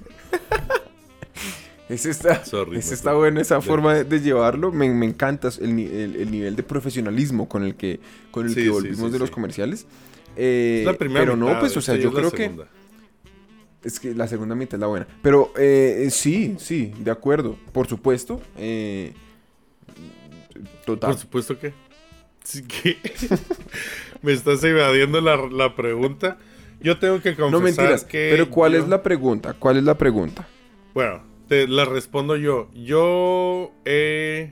[1.87, 4.71] Ese está, Sorry, ese no está bueno, esa forma de, de llevarlo.
[4.71, 8.63] Me, me encanta el, el- el nivel de profesionalismo con el que, con el Sí,
[8.63, 9.87] que volvimos sí, de los comerciales.
[10.35, 12.51] Eh, Es la primera pero no, pues, o sea, yo creo que...
[13.83, 15.07] Es que la segunda mitad es la buena.
[15.23, 17.55] Pero eh, eh, sí, sí, de acuerdo.
[17.71, 18.41] Por supuesto.
[18.57, 19.13] eh,
[20.85, 21.11] total.
[21.11, 21.73] Por supuesto que.
[24.21, 26.37] Me estás evadiendo la, la pregunta.
[26.81, 28.03] Yo tengo que confesar no mentiras.
[28.03, 28.29] que.
[28.31, 29.53] Pero ¿cuál yo- es la pregunta?
[29.53, 30.47] ¿Cuál es la pregunta?
[30.93, 32.69] Bueno, te la respondo yo.
[32.73, 34.51] Yo he.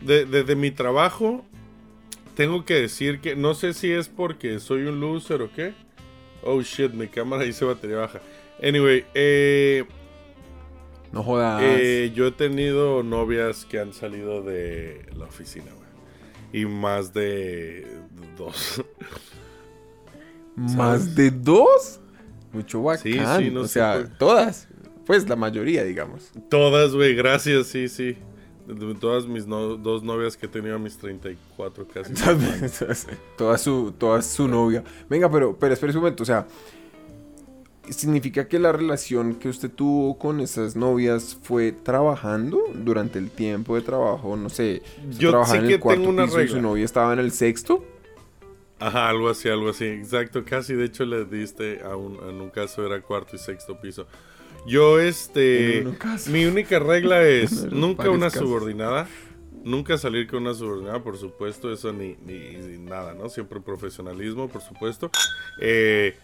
[0.00, 1.44] De, de- de mi trabajo,
[2.36, 3.34] tengo que decir que.
[3.36, 5.74] No sé si es porque soy un loser o qué.
[6.42, 8.20] Oh shit, mi cámara dice batería baja.
[8.62, 9.84] Anyway, eh,
[11.12, 11.62] No jodas.
[11.64, 15.66] eh, yo he tenido novias que han salido de la oficina.
[16.52, 17.86] Y más de
[18.36, 18.82] dos.
[20.56, 22.00] ¿Más de dos?
[22.52, 23.02] Mucho bacán.
[23.02, 24.68] Sí, sí, no o sea, por- todas.
[25.06, 26.30] Pues la mayoría, digamos.
[26.50, 28.16] Todas, güey, gracias, sí, sí.
[29.00, 32.12] Todas mis no- dos novias que he tenido a mis 34 casi.
[33.38, 34.84] toda su, toda su novia.
[35.08, 36.22] Venga, pero, pero espere un momento.
[36.24, 36.46] O sea,
[37.92, 43.74] ¿significa que la relación que usted tuvo con esas novias fue trabajando durante el tiempo
[43.74, 44.36] de trabajo?
[44.36, 44.82] No sé.
[45.10, 46.68] Yo trabajaba sí en el que cuarto tengo una piso y su regla.
[46.68, 47.84] novia estaba en el sexto.
[48.80, 49.84] Ajá, algo así, algo así.
[49.86, 53.80] Exacto, casi de hecho le diste a un, en un caso era cuarto y sexto
[53.80, 54.06] piso.
[54.66, 55.84] Yo, este.
[56.30, 58.42] Mi única regla es nunca una casos.
[58.42, 59.08] subordinada.
[59.64, 61.72] Nunca salir con una subordinada, por supuesto.
[61.72, 63.28] Eso ni, ni, ni nada, ¿no?
[63.28, 65.10] Siempre profesionalismo, por supuesto.
[65.60, 66.16] Eh,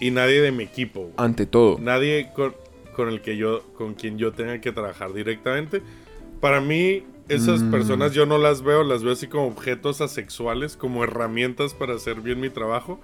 [0.00, 1.00] y nadie de mi equipo.
[1.02, 1.12] güey.
[1.16, 1.78] Ante todo.
[1.80, 2.54] nadie con,
[2.94, 5.82] con el que yo con quien yo tenga que trabajar directamente
[6.40, 7.70] para mí esas Mm.
[7.70, 12.20] personas yo no las veo las veo así como objetos asexuales como herramientas para hacer
[12.20, 13.00] bien mi trabajo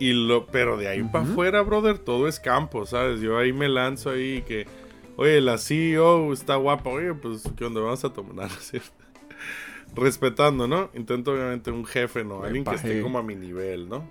[0.00, 3.68] y lo pero de ahí para afuera brother todo es campo sabes yo ahí me
[3.68, 4.66] lanzo ahí que
[5.16, 8.90] oye la CEO está guapa oye pues qué onda vamos a tomar ¿no es cierto?
[9.94, 14.04] respetando no intento obviamente un jefe no alguien que esté como a mi nivel no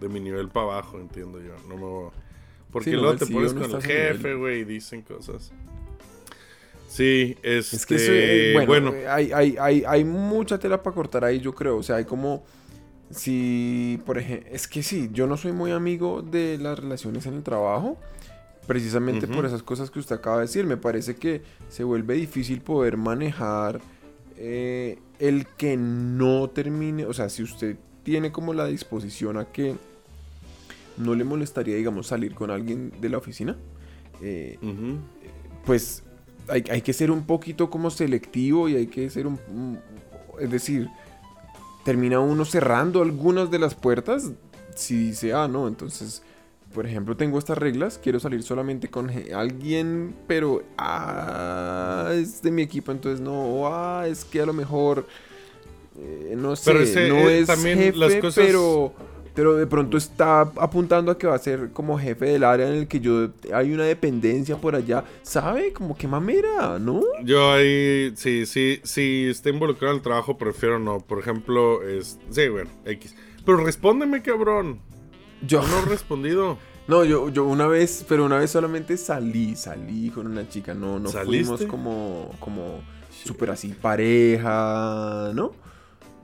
[0.00, 1.54] de mi nivel para abajo, entiendo yo.
[1.68, 2.10] No me voy-
[2.70, 5.52] Porque Sí, luego te pones con el jefe, güey, y dicen cosas.
[6.88, 10.82] Sí, este, Es que eso, eh, bueno, bueno, eh, hay, hay, hay, hay mucha tela
[10.82, 11.76] para cortar ahí, yo creo.
[11.76, 12.44] O sea, hay como.
[13.10, 17.34] Si, por ejemplo, es que sí, yo no soy muy amigo de las relaciones en
[17.34, 17.98] el trabajo.
[18.66, 20.66] Precisamente por esas cosas que usted acaba de decir.
[20.66, 23.80] Me parece que se vuelve difícil poder manejar
[24.36, 27.06] eh, el que no termine.
[27.06, 29.74] O sea, si usted tiene como la disposición a que
[30.98, 33.56] no le molestaría, digamos, salir con alguien de la oficina.
[34.20, 34.58] eh,
[35.64, 36.02] pues
[36.48, 39.38] hay, hay que ser un poquito como selectivo y hay que ser un...
[39.50, 39.78] un-
[40.40, 40.88] es decir,
[41.84, 44.30] termina uno cerrando algunas de las puertas
[44.76, 46.22] si dice, ah, no, entonces,
[46.72, 52.62] por ejemplo, tengo estas reglas, quiero salir solamente con alguien, pero, ah, es de mi
[52.62, 55.06] equipo, entonces no, ah, es que a lo mejor,
[55.98, 58.92] eh, no sé, Pero ese, no eh, es también jefe, las cosas- pero...
[59.34, 62.74] Pero de pronto está apuntando a que va a ser como jefe del área en
[62.74, 65.04] el que yo hay una dependencia por allá.
[65.22, 65.72] ¿Sabe?
[65.72, 67.02] Como que mamera, ¿no?
[67.24, 71.00] Yo ahí, sí, sí, si está involucrado en el trabajo, prefiero no.
[71.00, 73.14] Por ejemplo, es, sí, bueno, X.
[73.44, 74.80] Pero respóndeme, cabrón.
[75.46, 76.58] Yo No he respondido.
[76.88, 80.98] No, yo, yo una vez, pero una vez solamente salí, salí con una chica, no,
[80.98, 81.44] no ¿Saliste?
[81.44, 85.52] fuimos como, como súper así pareja, ¿no?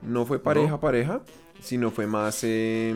[0.00, 0.80] No fue pareja, ¿No?
[0.80, 1.20] pareja,
[1.64, 2.94] sino fue más eh,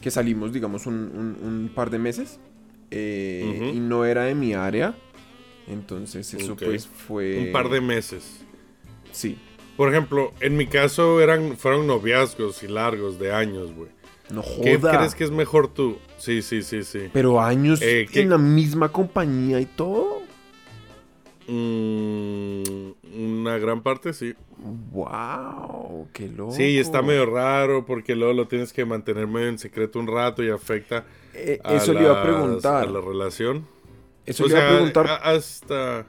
[0.00, 2.38] que salimos, digamos, un, un- un par de meses
[2.90, 4.94] eh, y no era de mi área,
[5.68, 7.38] entonces eso pues fue...
[7.46, 8.44] Un par de meses.
[9.12, 9.38] Sí,
[9.76, 13.90] Por ejemplo, en mi caso eran, fueron noviazgos y largos de años, güey.
[14.32, 14.96] no ¿Qué joda.
[14.98, 15.98] crees que es mejor tú?
[16.18, 17.08] Sí, sí, sí, sí.
[17.12, 20.19] Pero años Eh, ¿qué- en la misma compañía y todo.
[21.52, 24.34] Mm, una gran parte, sí.
[24.58, 26.52] Wow, qué loco.
[26.52, 30.42] Sí, está medio raro porque luego lo tienes que mantener medio en secreto un rato
[30.42, 32.86] y afecta Eh, a eso le iba a preguntar.
[32.86, 33.66] a la relación.
[34.26, 35.20] Eso o le iba sea, a preguntar.
[35.24, 36.06] hasta,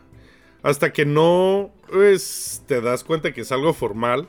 [0.63, 4.27] hasta que no pues, te das cuenta que es algo formal.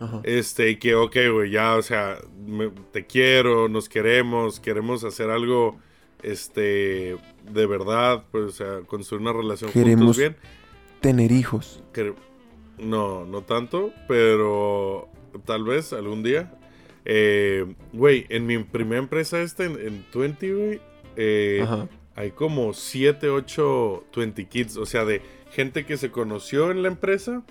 [0.00, 0.20] Ajá.
[0.24, 5.30] Este, y que, ok, güey, ya, o sea, me- te quiero, nos queremos, queremos hacer
[5.30, 5.78] algo,
[6.22, 7.16] este,
[7.50, 10.36] de verdad, pues, o sea, construir una relación Queremos- juntos bien.
[11.00, 11.82] Tener hijos.
[11.92, 12.14] Que-
[12.78, 15.08] no, no tanto, pero
[15.44, 16.54] tal vez algún día.
[17.04, 20.80] Eh, Güey, en mi primera empresa esta, en, en 20, güey,
[21.16, 21.66] eh,
[22.14, 26.88] hay como 7, 8 20 kids, o sea, de gente que se conoció en la
[26.88, 27.42] empresa,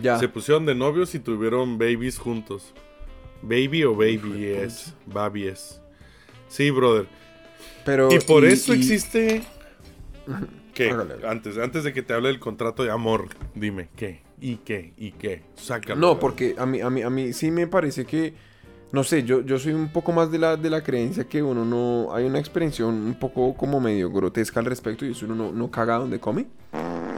[0.00, 0.18] Ya.
[0.18, 2.74] se pusieron de novios y tuvieron babies juntos.
[3.42, 5.80] Baby o baby es, baby es.
[6.48, 7.06] Sí, brother.
[7.86, 8.12] Pero.
[8.12, 9.42] Y por eso y- existe...
[10.74, 10.90] ¿Qué?
[10.90, 11.26] Hágale.
[11.26, 14.20] Antes, antes de que te hable del contrato de amor, dime, ¿qué?
[14.40, 14.92] ¿Y qué?
[14.98, 15.42] ¿Y qué?
[15.54, 15.98] Sácalo.
[15.98, 18.34] No, porque a mí, a mí, a mí sí me parece que.
[18.92, 21.64] No sé, yo, yo soy un poco más de la, de la creencia que uno
[21.64, 22.14] no.
[22.14, 25.70] Hay una expresión un poco como medio grotesca al respecto y es uno no, no
[25.70, 26.46] caga donde come.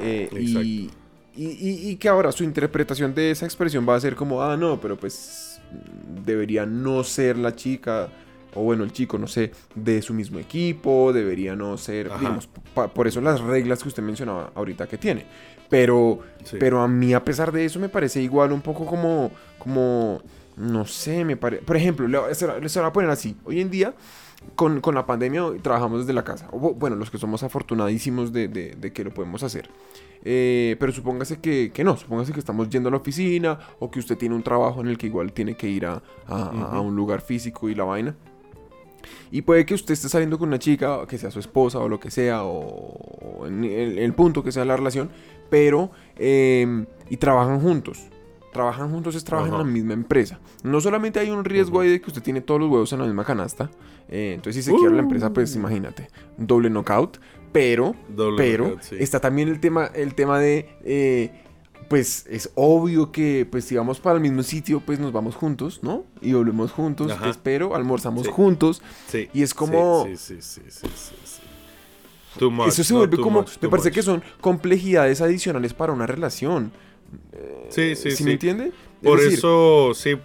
[0.00, 0.90] Eh, y, y,
[1.36, 4.80] y- y que ahora su interpretación de esa expresión va a ser como, ah, no,
[4.80, 5.60] pero pues
[6.24, 8.08] debería no ser la chica,
[8.54, 12.18] o bueno, el chico, no sé, de su mismo equipo, debería no ser, Ajá.
[12.18, 12.48] digamos,
[12.94, 15.26] por eso las reglas que usted mencionaba ahorita que tiene.
[15.68, 16.56] Pero, Sí.
[16.58, 20.22] pero a mí, a pesar de eso, me parece igual un poco como, como,
[20.56, 23.94] no sé, me parece, por ejemplo, le, se, voy a poner así, hoy en día,
[24.54, 28.32] con, con la pandemia trabajamos desde la casa, o bu- bueno, los que somos afortunadísimos
[28.32, 29.68] de, de- de que lo podemos hacer.
[30.24, 33.98] Eh, pero supóngase que, que no, supóngase que estamos yendo a la oficina o que
[34.00, 36.96] usted tiene un trabajo en el que igual tiene que ir a, a- a un
[36.96, 38.16] lugar físico y la vaina.
[39.30, 41.98] Y puede que usted esté saliendo con una chica, que sea su esposa o lo
[42.00, 45.10] que sea, o, en el, el punto que sea la relación,
[45.50, 45.90] pero...
[46.16, 48.06] eh, y trabajan juntos.
[48.52, 49.62] Trabajan juntos es trabajan Ajá.
[49.62, 50.40] en la misma empresa.
[50.62, 53.04] No solamente hay un riesgo ahí de que usted tiene todos los huevos en la
[53.06, 53.70] misma canasta.
[54.08, 56.08] eh, entonces si se quiebra la empresa, pues imagínate.
[56.38, 57.18] Un doble knockout.
[57.52, 58.96] Pero, Doble pero knockout, sí.
[58.98, 60.68] está también el tema, el tema de...
[60.84, 61.44] eh,
[61.88, 65.80] pues es obvio que pues si vamos para el mismo sitio, pues nos vamos juntos,
[65.82, 66.04] ¿no?
[66.20, 67.24] Y volvemos juntos, Ajá.
[67.24, 68.32] que espero, almorzamos Sí.
[68.32, 68.82] juntos.
[69.08, 71.40] Sí, Y es como- Sí, sí, sí, sí, sí.
[72.38, 73.94] Too much, Eso se vuelve como, much, me parece much.
[73.94, 76.70] que son complejidades adicionales para una relación.
[77.70, 78.24] Sí, sí, ¿Sí, sí.
[78.24, 78.66] me entiende?
[78.66, 78.72] Es
[79.02, 80.16] Por decir, eso, sí.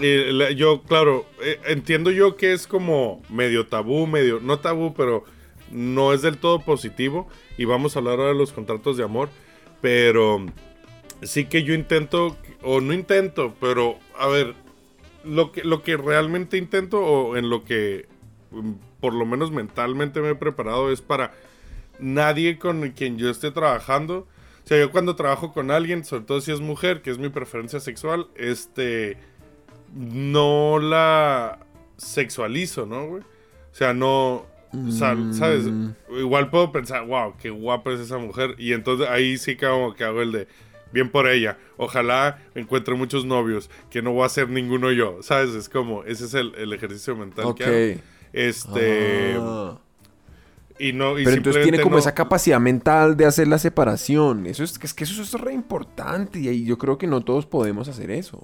[0.00, 4.92] Eh, la- yo, claro, eh, entiendo yo que es como medio tabú, medio, no tabú,
[4.94, 5.24] pero
[5.70, 7.28] no es del todo positivo.
[7.56, 9.28] Y vamos a hablar ahora de los contratos de amor.
[9.80, 10.46] Pero
[11.22, 14.54] sí que yo intento, o no intento, pero a ver,
[15.24, 18.06] lo que, lo que realmente intento, o en lo que
[18.50, 21.32] mm, por lo menos mentalmente me he preparado, es para
[21.98, 24.26] nadie con quien yo esté trabajando.
[24.64, 27.30] O sea, yo cuando trabajo con alguien, sobre todo si es mujer, que es mi
[27.30, 29.16] preferencia sexual, este,
[29.94, 31.58] no la
[31.96, 33.22] sexualizo, ¿no, güey?
[33.22, 35.64] O sea, no, o sea, ¿sabes?
[35.64, 35.90] Mm.
[36.18, 38.54] Igual puedo pensar, wow, qué guapa es esa mujer.
[38.58, 40.48] Y entonces ahí sí que hago, que hago el de,
[40.92, 41.56] bien por ella.
[41.76, 45.50] Ojalá encuentre muchos novios, que no voy a hacer ninguno yo, ¿sabes?
[45.54, 48.00] Es como, ese es el, el ejercicio mental que hago.
[48.32, 49.78] Este, Ah.
[50.78, 54.46] y no, y Pero entonces tiene como no- esa capacidad mental de hacer la separación.
[54.46, 57.46] Eso es, es que eso es re importante y ahí yo creo que no todos
[57.46, 58.42] podemos hacer eso.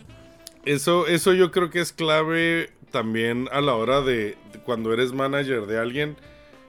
[0.65, 5.13] Eso, eso yo creo que es clave también a la hora de, de cuando eres
[5.13, 6.17] manager de alguien.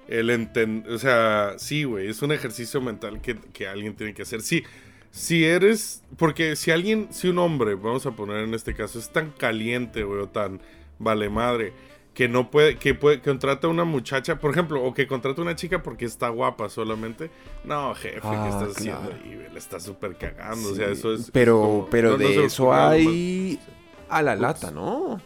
[0.07, 4.21] El entender, o sea, sí, güey, es un ejercicio mental que, que alguien tiene que
[4.23, 4.41] hacer.
[4.41, 4.63] Sí,
[5.09, 9.09] si eres, porque si alguien, si un hombre, vamos a poner en este caso, es
[9.09, 10.59] tan caliente, güey, o tan
[10.99, 11.73] vale madre,
[12.13, 15.41] que no puede, que puede, que contrata a una muchacha, por ejemplo, o que contrata
[15.41, 17.31] a una chica porque está guapa solamente.
[17.63, 19.15] No, jefe, ¿qué Ah, estás haciendo claro.
[19.23, 19.35] ahí?
[19.35, 19.51] güey?
[19.53, 21.31] Le está súper cagando, o sea, eso es...
[21.31, 23.59] pero es como- pero no- de eso hay
[24.07, 25.19] a la lata, ¿no?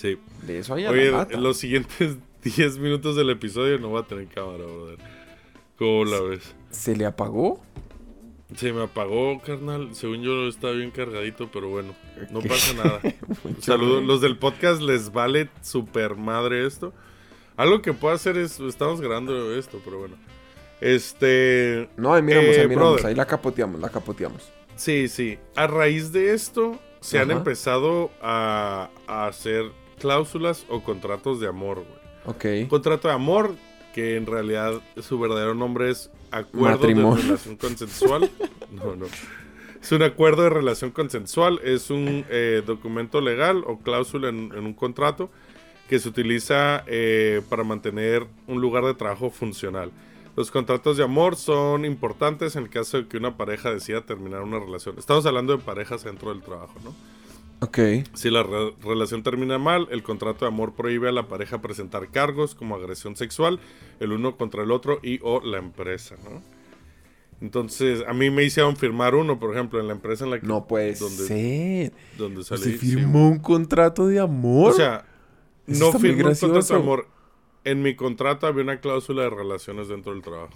[0.00, 0.18] Sí.
[0.46, 4.28] De eso hay Oye, en los siguientes 10 minutos del episodio no va a tener
[4.28, 4.98] cámara, brother.
[5.76, 6.54] ¿Cómo la ves?
[6.70, 7.60] ¿Se le apagó?
[8.56, 9.94] Se me apagó, carnal.
[9.94, 11.94] Según yo está bien cargadito, pero bueno,
[12.30, 13.00] no pasa nada.
[13.60, 14.02] Saludos.
[14.02, 16.94] Los del podcast les vale super madre esto.
[17.56, 18.58] Algo que puedo hacer es.
[18.58, 20.16] Estamos grabando esto, pero bueno.
[20.80, 21.90] Este.
[21.98, 22.92] No, ahí miramos, eh, ahí miramos.
[22.94, 23.06] brother.
[23.06, 24.50] Ahí la capoteamos, la capoteamos.
[24.76, 25.38] Sí, sí.
[25.56, 31.84] A raíz de esto, se han empezado a, a hacer cláusulas o contratos de amor,
[31.86, 32.00] güey.
[32.62, 32.68] Ok.
[32.68, 33.54] contrato de amor,
[33.94, 37.16] que en realidad su verdadero nombre es acuerdo Matrimonio.
[37.16, 38.30] de relación consensual.
[38.72, 39.06] no, no.
[39.80, 44.66] Es un acuerdo de relación consensual, es un eh, documento legal o cláusula en, en
[44.66, 45.30] un contrato
[45.88, 49.90] que se utiliza eh, para mantener un lugar de trabajo funcional.
[50.36, 54.42] Los contratos de amor son importantes en el caso de que una pareja decida terminar
[54.42, 54.96] una relación.
[54.98, 56.94] Estamos hablando de parejas dentro del trabajo, ¿no?
[57.62, 57.78] Ok.
[58.14, 62.08] Si la re- relación termina mal, el contrato de amor prohíbe a la pareja presentar
[62.10, 63.60] cargos como agresión sexual,
[64.00, 66.42] el uno contra el otro y o la empresa, ¿no?
[67.42, 70.46] Entonces, a mí me hicieron firmar uno, por ejemplo, en la empresa en la que
[70.46, 71.92] No puede donde, ser.
[72.18, 72.62] donde salí.
[72.62, 72.78] ¿Se sí.
[72.78, 74.72] firmó un contrato de amor?
[74.72, 75.06] O sea,
[75.66, 77.08] Eso no firmé un contrato de amor.
[77.64, 80.52] En mi contrato había una cláusula de relaciones dentro del trabajo.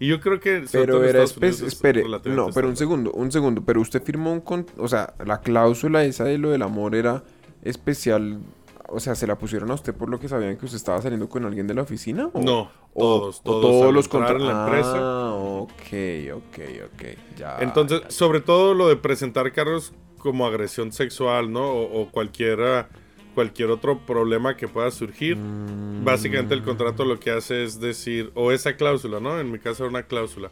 [0.00, 3.12] Y yo creo que pero era Estados Unidos espe- es espere, no, pero un segundo,
[3.12, 6.62] un segundo, pero usted firmó un con, o sea, la cláusula esa de lo del
[6.62, 7.22] amor era
[7.62, 8.40] especial,
[8.88, 11.28] o sea, se la pusieron a usted por lo que sabían que usted estaba saliendo
[11.28, 14.46] con alguien de la oficina o No, o- todos, o todos, los entrar contra en
[14.46, 14.98] la empresa.
[15.00, 16.58] Ah, ok, ok,
[16.92, 17.02] ok,
[17.38, 17.58] ya.
[17.60, 21.70] Entonces, ya, sobre todo lo de presentar cargos como agresión sexual, ¿no?
[21.70, 22.88] O, o cualquiera,
[23.34, 25.36] cualquier otro problema que pueda surgir.
[25.36, 26.04] Mm.
[26.04, 29.38] Básicamente el contrato lo que hace es decir, o esa cláusula, ¿no?
[29.40, 30.50] En mi caso era una cláusula.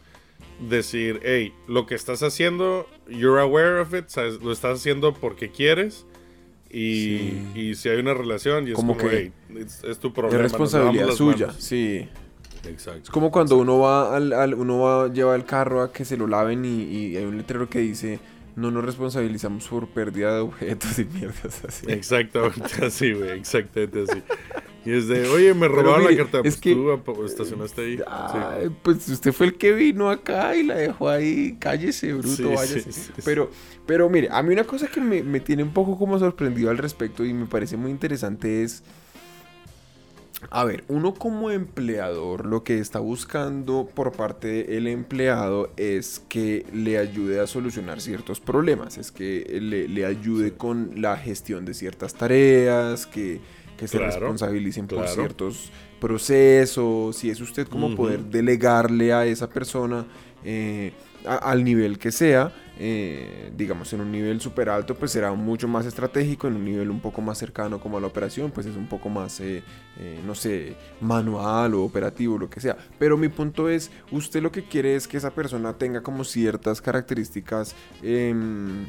[0.68, 4.40] Decir, hey, lo que estás haciendo, you're aware of it, ¿sabes?
[4.42, 6.06] lo estás haciendo porque quieres.
[6.70, 7.46] Y, Sí.
[7.54, 10.14] y si hay una relación, y es Como como, que hey, es, es tu es
[10.14, 10.42] problema.
[10.42, 11.62] nos responsabilidad suya, manos".
[11.62, 12.08] sí.
[12.64, 13.00] Exacto.
[13.02, 16.16] Es como cuando uno va al, al- uno va lleva el carro a que se
[16.16, 18.20] lo laven y, y hay un letrero que dice
[18.56, 21.86] no nos responsabilizamos por pérdida de objetos y mierdas así.
[21.90, 24.22] Exactamente así, güey, exactamente así.
[24.84, 26.42] Y es de, oye, me robaron mire, la cartera.
[26.48, 27.96] es Pues que- tú estacionaste ahí.
[27.98, 28.70] Sí.
[28.82, 31.56] Pues usted fue el que vino acá y la dejó ahí.
[31.60, 32.92] Cállese, bruto, Sí, váyase.
[32.92, 33.12] sí.
[33.24, 33.48] pero,
[33.86, 36.78] pero mire, a mí una cosa que me, me tiene un poco como sorprendido al
[36.78, 38.82] respecto y me parece muy interesante es.
[40.50, 46.66] A ver, uno como empleador lo que está buscando por parte del empleado es que
[46.72, 51.72] le ayude a solucionar ciertos problemas, es que le, le ayude con la gestión de
[51.74, 53.40] ciertas tareas, que,
[53.78, 55.14] que se Claro, responsabilicen por claro.
[55.14, 60.06] ciertos procesos, si es usted como poder delegarle a esa persona
[60.44, 60.92] eh,
[61.26, 65.68] a- al nivel que sea, eh, digamos en un nivel súper alto, pues será mucho
[65.68, 68.76] más estratégico, en un nivel un poco más cercano como a la operación, pues es
[68.76, 69.62] un poco más, eh,
[69.98, 72.76] eh, no sé, manual o operativo, lo que sea.
[72.98, 76.80] Pero mi punto es, usted lo que quiere es que esa persona tenga como ciertas
[76.80, 78.86] características, em,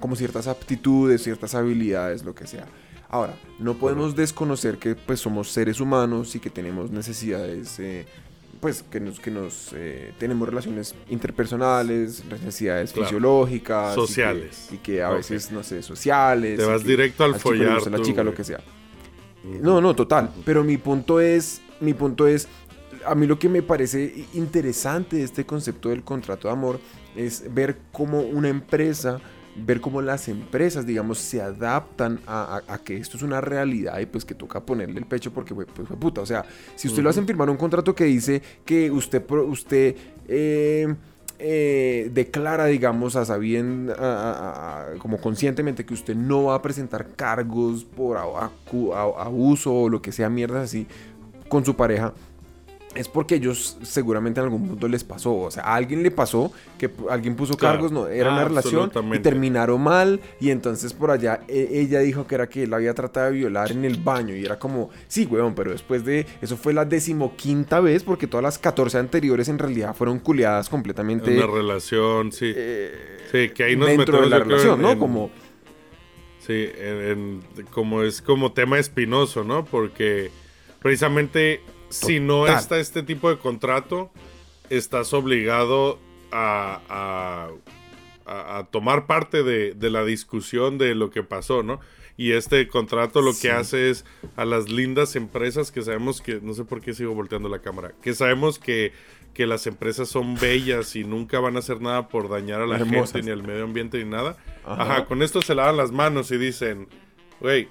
[0.00, 2.66] como ciertas aptitudes, ciertas habilidades, lo que sea.
[3.08, 7.78] Ahora, no podemos desconocer que pues somos seres humanos y que tenemos necesidades,
[8.64, 13.06] pues que nos, que nos eh, tenemos relaciones interpersonales, necesidades Claro.
[13.08, 14.68] fisiológicas, y que- Sociales.
[14.72, 16.58] y que, a veces, no sé, sociales.
[16.58, 18.60] Te vas que directo al le follar gusta la chica, lo que sea.
[19.60, 20.30] No, no, total.
[20.46, 22.48] Pero mi punto es, mi punto es,
[23.04, 26.80] a mí lo que me parece interesante de este concepto del contrato de amor
[27.14, 29.20] es ver cómo una empresa,
[29.56, 33.98] ver cómo las empresas, digamos, se adaptan a, a- a que esto es una realidad
[34.00, 35.68] y pues que toca ponerle el pecho porque, pues,
[36.00, 39.94] puta, o sea, si usted lo hacen firmar un contrato que dice que usted, usted
[40.28, 40.94] eh,
[41.38, 47.84] eh, declara, digamos, a sabien- a- como conscientemente que usted no va a presentar cargos
[47.84, 50.86] por abuso o lo que sea, mierdas así,
[51.48, 52.12] con su pareja,
[52.94, 55.34] es porque ellos seguramente en algún punto les pasó.
[55.36, 57.74] O sea, a alguien le pasó que alguien puso Claro.
[57.74, 60.20] cargos, no, era una relación y terminaron mal.
[60.40, 63.32] Y entonces por allá e- ella dijo que era que él la había tratado de
[63.38, 64.34] violar en el baño.
[64.36, 66.26] Y era como, sí, weón, pero después de.
[66.40, 71.36] Eso fue la decimoquinta vez porque todas las 14 anteriores en realidad fueron culeadas completamente.
[71.36, 72.52] Una relación, sí.
[72.54, 72.92] eh,
[73.32, 74.90] Sí, que ahí nos dentro de la relación, en- ¿no?
[74.92, 75.30] en- Como.
[76.46, 79.64] Sí, en, en- como es como tema espinoso, ¿no?
[79.64, 80.30] Porque
[80.80, 81.60] precisamente
[81.94, 84.10] si no está este tipo de contrato,
[84.70, 85.98] estás obligado
[86.32, 87.50] a, a-
[88.26, 91.80] a- a tomar parte de, de la discusión de lo que pasó, ¿no?
[92.16, 93.42] Y este contrato lo Sí.
[93.42, 94.04] que hace es
[94.36, 97.92] a las lindas empresas que sabemos que, no sé por qué sigo volteando la cámara,
[98.02, 98.92] que sabemos que,
[99.34, 102.76] que las empresas son bellas y nunca van a hacer nada por dañar a la
[102.76, 103.12] Hermosas.
[103.12, 104.36] gente, ni al medio ambiente, ni nada.
[104.64, 104.82] Ajá.
[104.82, 106.86] Ajá, con esto se lavan las manos y dicen,
[107.40, 107.68] güey,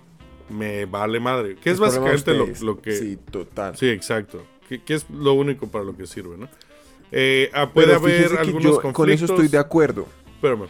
[0.53, 1.55] me vale madre.
[1.55, 2.91] Que es, básicamente lo, que...
[2.93, 3.75] Sí, total.
[3.75, 4.45] Sí, exacto.
[4.69, 6.47] Que, que es lo único para lo que sirve, ¿no?
[7.15, 8.93] Eh, ah, puede haber algunos yo conflictos.
[8.93, 10.07] con eso estoy de acuerdo.
[10.35, 10.67] Espérame.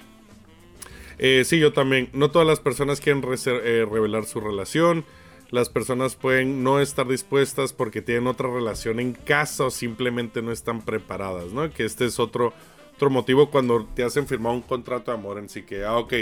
[1.18, 2.10] Eh, sí, yo también.
[2.12, 5.06] No todas las personas quieren eh, revelar su relación.
[5.52, 10.52] Las personas pueden no estar dispuestas porque tienen otra relación en casa o simplemente no
[10.52, 11.72] están preparadas, ¿no?
[11.72, 12.54] Que este es otro,
[12.96, 16.14] otro motivo cuando te hacen firmar un contrato de amor en sí que, ah, ok,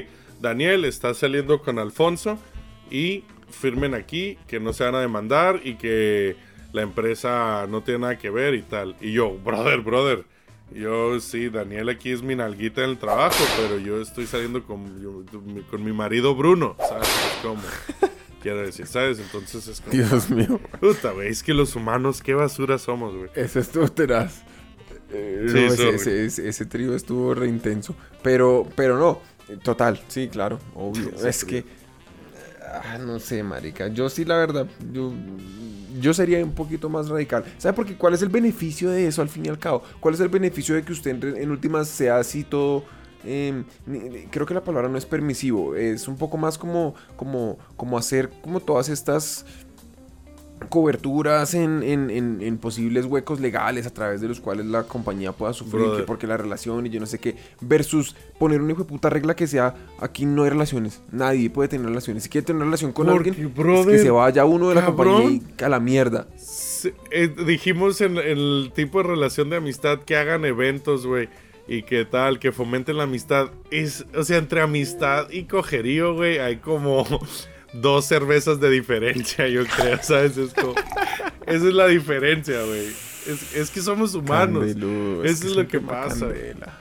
[0.42, 2.38] Daniel está saliendo con Alfonso
[2.92, 6.36] y firmen aquí que no se van a demandar y que
[6.74, 8.96] la empresa no tiene nada que ver y tal.
[9.02, 10.26] Y yo, brother, brother.
[10.74, 15.02] Yo sí, Daniel aquí es mi nalguita en el trabajo, pero yo estoy saliendo con,
[15.02, 15.24] yo-
[15.70, 17.10] con mi marido Bruno, ¿sabes?
[17.10, 17.62] Es como,
[18.42, 19.20] quiero decir, ¿sabes?
[19.20, 20.62] Entonces es como, Dios mío.
[20.80, 23.30] puta, güey, es que los humanos, qué basura somos, güey.
[23.36, 24.44] Ese estuvo tenaz.
[25.12, 27.94] Eh, Sí, no, eso, ese, ese, ese- ese trío estuvo re intenso.
[28.24, 29.20] Pero, pero no,
[29.66, 31.10] total, sí, claro, obvio.
[31.28, 31.64] Es trío.
[32.72, 33.88] Ah, no sé, marica.
[33.88, 35.12] Yo sí, la verdad, yo,
[36.00, 37.44] yo sería un poquito más radical.
[37.58, 37.96] ¿Sabe por qué?
[37.96, 39.84] ¿Cuál es el beneficio de eso al fin y al cabo?
[40.00, 42.84] ¿Cuál es el beneficio de que usted en, últimas sea así todo...
[43.86, 47.98] ni- creo que la palabra no es permisivo, es un poco más como, como, como
[47.98, 49.46] hacer como todas estas
[50.70, 55.32] coberturas en, en- en- en posibles huecos legales a través de los cuales la compañía
[55.32, 58.84] pueda sufrir, que porque la relación y yo no sé qué, versus poner una hijo
[58.84, 62.46] de puta regla que sea, aquí no hay relaciones, nadie puede tener relaciones, si quiere
[62.46, 65.16] tener una relación con Porque, alguien, es que se vaya uno de la cabrón.
[65.16, 66.28] compañía y a la mierda.
[66.38, 71.30] Se- eh, dijimos en, el tipo de relación de amistad que hagan eventos, güey.
[71.68, 73.52] Y que tal, que fomenten la amistad.
[73.70, 77.06] Es, o sea, entre amistad y cogerío, güey, hay como
[77.74, 80.38] dos cervezas de diferencia, yo creo, ¿sabes?
[80.38, 80.74] Es como,
[81.46, 82.88] esa es la diferencia, güey.
[83.28, 84.66] Es, es que somos humanos.
[84.66, 86.28] Candelú, Eso que es lo que pasa.
[86.28, 86.78] candela.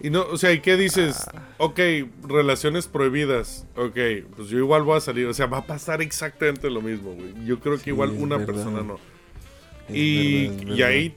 [0.00, 1.24] Y no, o sea, ¿y qué dices?
[1.58, 1.80] Ok,
[2.22, 3.66] relaciones prohibidas.
[3.76, 3.96] Ok,
[4.36, 5.26] pues yo igual voy a salir.
[5.26, 7.32] O sea, va a pasar exactamente lo mismo, güey.
[7.46, 8.52] Yo creo que Sí, igual es una verdad.
[8.54, 9.00] persona no.
[9.88, 11.16] Es Y, verdad, es y ahí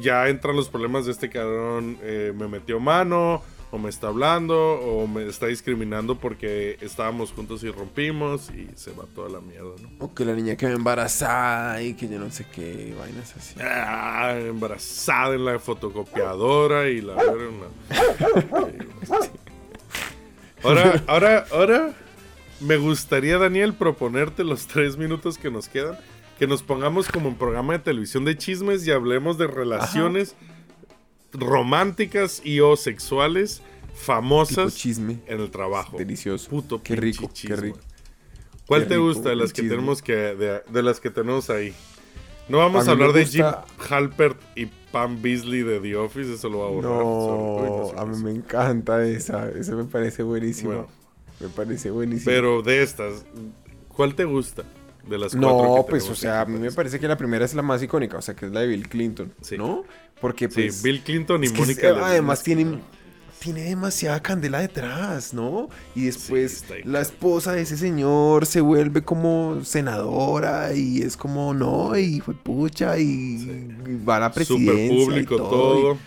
[0.00, 1.98] ya entran los problemas de este cabrón.
[2.02, 3.42] eh, me metió mano,
[3.72, 8.50] o me está hablando, o me está discriminando porque estábamos juntos y rompimos.
[8.50, 9.88] Y se va toda la mierda, ¿no?
[9.98, 13.54] O que la niña quedó embarazada y que yo no sé qué, vainas así.
[13.58, 17.16] Ah, embarazada en la fotocopiadora y la.
[20.62, 21.94] Ahora, ahora, ahora
[22.60, 25.96] me gustaría, Daniel, proponerte los tres minutos que nos quedan.
[26.38, 30.36] Que nos pongamos como un programa de televisión de chismes y hablemos de relaciones
[31.32, 33.62] románticas y o sexuales
[33.94, 35.18] famosas chisme.
[35.26, 35.96] en el trabajo.
[35.98, 36.48] Delicioso.
[36.50, 37.56] Puto Qué rico, qué chisme.
[37.56, 37.78] rico.
[38.66, 39.70] ¿Cuál Qué te rico gusta de las que chisme.
[39.76, 41.74] tenemos que de, de las que tenemos ahí?
[42.48, 43.44] No vamos A hablar de Jim
[43.88, 46.92] Halpert y Pam Beasley de The Office, eso lo va a borrar.
[47.02, 47.94] Sorry.
[47.94, 49.48] No, a mí qué me encanta esa.
[49.50, 50.74] Esa me parece buenísima.
[50.74, 50.88] Bueno.
[51.40, 52.26] Me parece buenísima.
[52.32, 53.24] Pero de estas,
[53.88, 54.64] ¿cuál te gusta?
[55.08, 57.54] De las cuatro no, pues, o sea, a mí me parece que la primera es
[57.54, 59.58] la más icónica, o sea, que es la de Bill Clinton, Sí.
[59.58, 59.82] ¿no?
[60.22, 60.82] Porque, Sí, pues.
[60.82, 61.82] Bill Clinton y Mónica.
[61.88, 62.10] Lewinsky.
[62.10, 62.78] además tiene,
[63.40, 65.68] tiene demasiada candela detrás, ¿no?
[65.96, 71.52] Y después ahí, la esposa de ese señor se vuelve como senadora y es como,
[71.52, 74.72] no, y fue pucha y, y va a la presidencia.
[74.72, 75.98] Súper público y todo.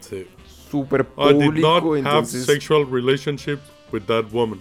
[0.00, 0.26] Sí.
[0.70, 2.46] Súper I did público, not have entonces.
[2.46, 4.60] sexual relationships with that woman.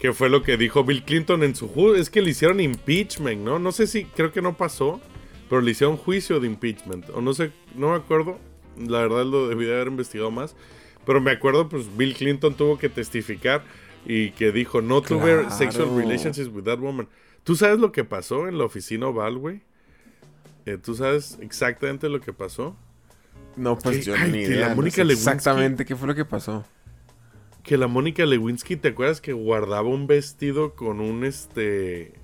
[0.00, 1.94] Que fue lo que dijo Bill Clinton en su.
[1.94, 3.58] Es que le hicieron impeachment, ¿no?
[3.60, 5.00] No sé si, creo que no pasó,
[5.48, 7.08] pero le hicieron juicio de impeachment.
[7.10, 8.38] O no sé, no me acuerdo.
[8.78, 10.54] La verdad lo debí de haber investigado más.
[11.04, 13.62] Pero me acuerdo, pues Bill Clinton tuvo que testificar
[14.04, 17.08] y que dijo, no tuve sexual relationships with that woman.
[17.44, 19.60] ¿Tú sabes lo que pasó en la oficina Oval, güey?
[20.66, 22.76] Eh, ¿Tú sabes exactamente lo que pasó?
[23.56, 24.74] No, pues que- yo ay, ni que la idea.
[24.74, 26.64] no sé exactamente qué fue lo que pasó.
[27.62, 32.14] Que la Mónica Lewinsky, ¿te acuerdas que guardaba un vestido con un este.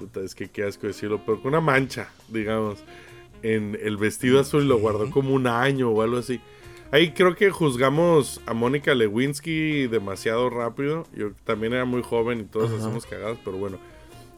[0.00, 2.78] Puta, es que qué asco decirlo, pero con una mancha, digamos,
[3.42, 6.40] en el vestido azul y lo guardó como un año o algo así.
[6.92, 11.06] Ahí creo que juzgamos a Mónica Lewinsky demasiado rápido.
[11.14, 13.78] Yo también era muy joven y todos hacemos cagadas, pero bueno.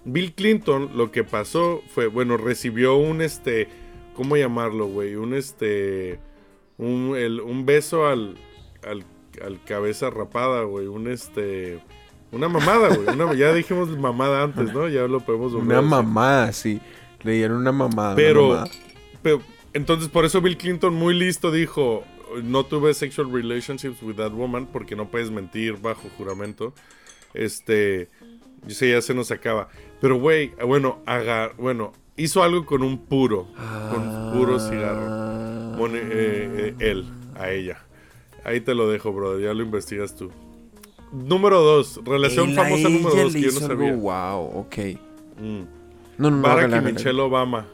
[0.04, 3.68] Bill Clinton, lo que pasó fue, bueno, recibió un este.
[4.14, 5.14] ¿Cómo llamarlo, güey?
[5.14, 6.18] Un este.
[6.76, 8.36] Un, el- un beso al,
[8.86, 9.04] al,
[9.42, 10.88] al cabeza rapada, güey.
[10.88, 11.80] Un este.
[12.32, 13.08] Una mamada, güey.
[13.14, 14.88] Una- ya dijimos mamada antes, ¿no?
[14.88, 16.80] Ya lo podemos volver Una a mamada, sí.
[17.22, 18.08] Le dieron una mamada.
[18.14, 18.70] una Pero, mamada.
[19.22, 19.42] pero,
[19.74, 22.04] entonces por eso Bill Clinton muy listo dijo,
[22.42, 26.72] no tuve sexual relationships with that woman porque no puedes mentir bajo juramento.
[27.34, 28.08] Este,
[28.66, 29.68] yo sé, ya se nos acaba.
[30.00, 33.46] Pero güey, bueno, haga, bueno, hizo algo con un puro,
[33.90, 35.22] con puro cigarro.
[35.94, 37.04] Eh, eh, él,
[37.34, 37.84] a ella.
[38.44, 40.30] Ahí te lo dejo, brother, ya lo investigas tú.
[41.12, 43.94] Número dos, relación famosa número dos que yo no algo, sabía.
[43.94, 44.76] Wow, ok.
[45.38, 45.62] Mm.
[46.18, 46.42] No, no, no.
[46.42, 46.80] Barack y.
[46.80, 47.66] Michelle Obama.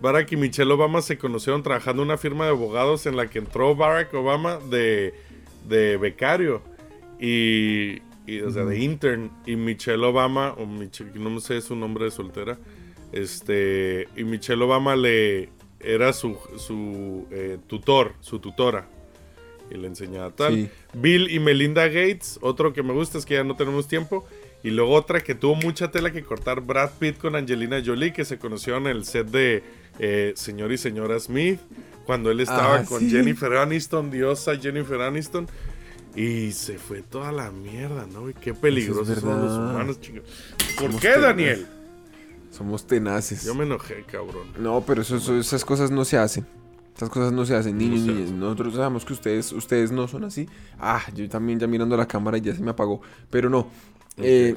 [0.00, 3.38] Barack y Michelle Obama se conocieron trabajando en una firma de abogados en la que
[3.38, 5.14] entró Barack Obama de,
[5.68, 6.62] de becario
[7.20, 9.30] y, y, o sea, de intern.
[9.46, 12.58] Y Michelle Obama, o Michelle, no sé su nombre de soltera,
[13.12, 15.50] este, y Michelle Obama le
[15.80, 18.88] era su, su eh, tutor, su tutora.
[19.70, 20.54] Y le enseñaba tal.
[20.54, 20.70] Sí.
[20.94, 24.26] Bill y Melinda Gates, otro que me gusta es que ya no tenemos tiempo.
[24.64, 28.24] Y luego otra que tuvo mucha tela que cortar, Brad Pitt con Angelina Jolie, que
[28.24, 29.62] se conoció en el set de
[30.00, 31.60] eh, Señor y Señora Smith,
[32.06, 33.10] cuando él estaba Ah, con sí.
[33.10, 35.46] Jennifer Aniston, diosa Jennifer Aniston.
[36.16, 38.28] Y se fue toda la mierda, ¿no?
[38.30, 40.22] Y qué peligrosos son los humanos, chicos.
[40.76, 41.22] ¿Por Somos qué, tenaces.
[41.22, 41.66] Daniel?
[42.50, 43.44] Somos tenaces.
[43.44, 44.48] Yo me enojé, cabrón.
[44.58, 46.44] No, pero eso, eso- esas cosas no se hacen.
[46.98, 48.32] Esas cosas no se hacen, niños, se niñas.
[48.32, 50.48] Nosotros sabemos que ustedes, ustedes no son así.
[50.80, 53.00] Ah, yo también ya mirando la cámara y ya se me apagó.
[53.30, 53.68] Pero no.
[54.16, 54.56] eh,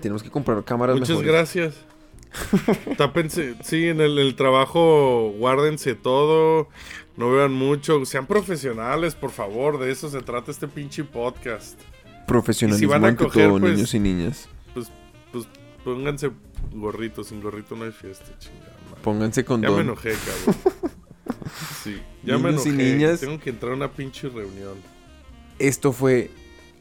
[0.00, 1.32] tenemos que comprar cámaras Muchas mejores.
[1.32, 1.74] gracias.
[2.96, 6.68] Tápense, sí, en el, el trabajo guárdense todo,
[7.16, 11.80] no vean mucho, sean profesionales, por favor, de eso se trata este pinche podcast.
[12.28, 14.48] Profesionalismo Y si van a coger, todo, pues, niños y niñas.
[14.72, 14.88] Pues,
[15.32, 15.48] pues
[15.82, 16.30] pónganse
[16.72, 18.76] gorritos, sin gorrito no hay fiesta, chingada.
[19.02, 20.92] Pónganse con Ya me enojé, cabrón.
[21.82, 22.70] Sí, ya me y enojé.
[22.72, 23.20] niñas.
[23.20, 24.74] Tengo que entrar a una pinche reunión.
[25.58, 26.30] Esto fue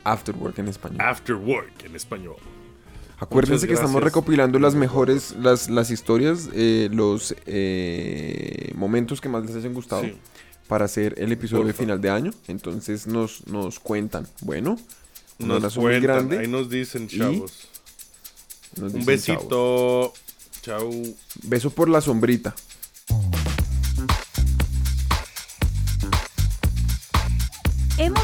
[0.04, 1.02] After Work en español.
[1.02, 2.36] After work en español.
[3.20, 9.46] Acuérdense que estamos recopilando las mejores, las, las historias, eh, los eh, momentos que más
[9.46, 10.16] les hayan gustado Sí.
[10.68, 12.32] para hacer el episodio de final de año.
[12.48, 14.28] Entonces nos, nos cuentan.
[14.42, 14.78] Bueno,
[15.40, 16.40] un Nos abrazo muy grande.
[16.40, 17.70] ahí nos dicen, chavos.
[18.76, 19.44] Nos Un dicen chavos.
[19.44, 20.14] besito.
[20.62, 20.90] Chao.
[21.44, 22.54] Beso por la sombrita.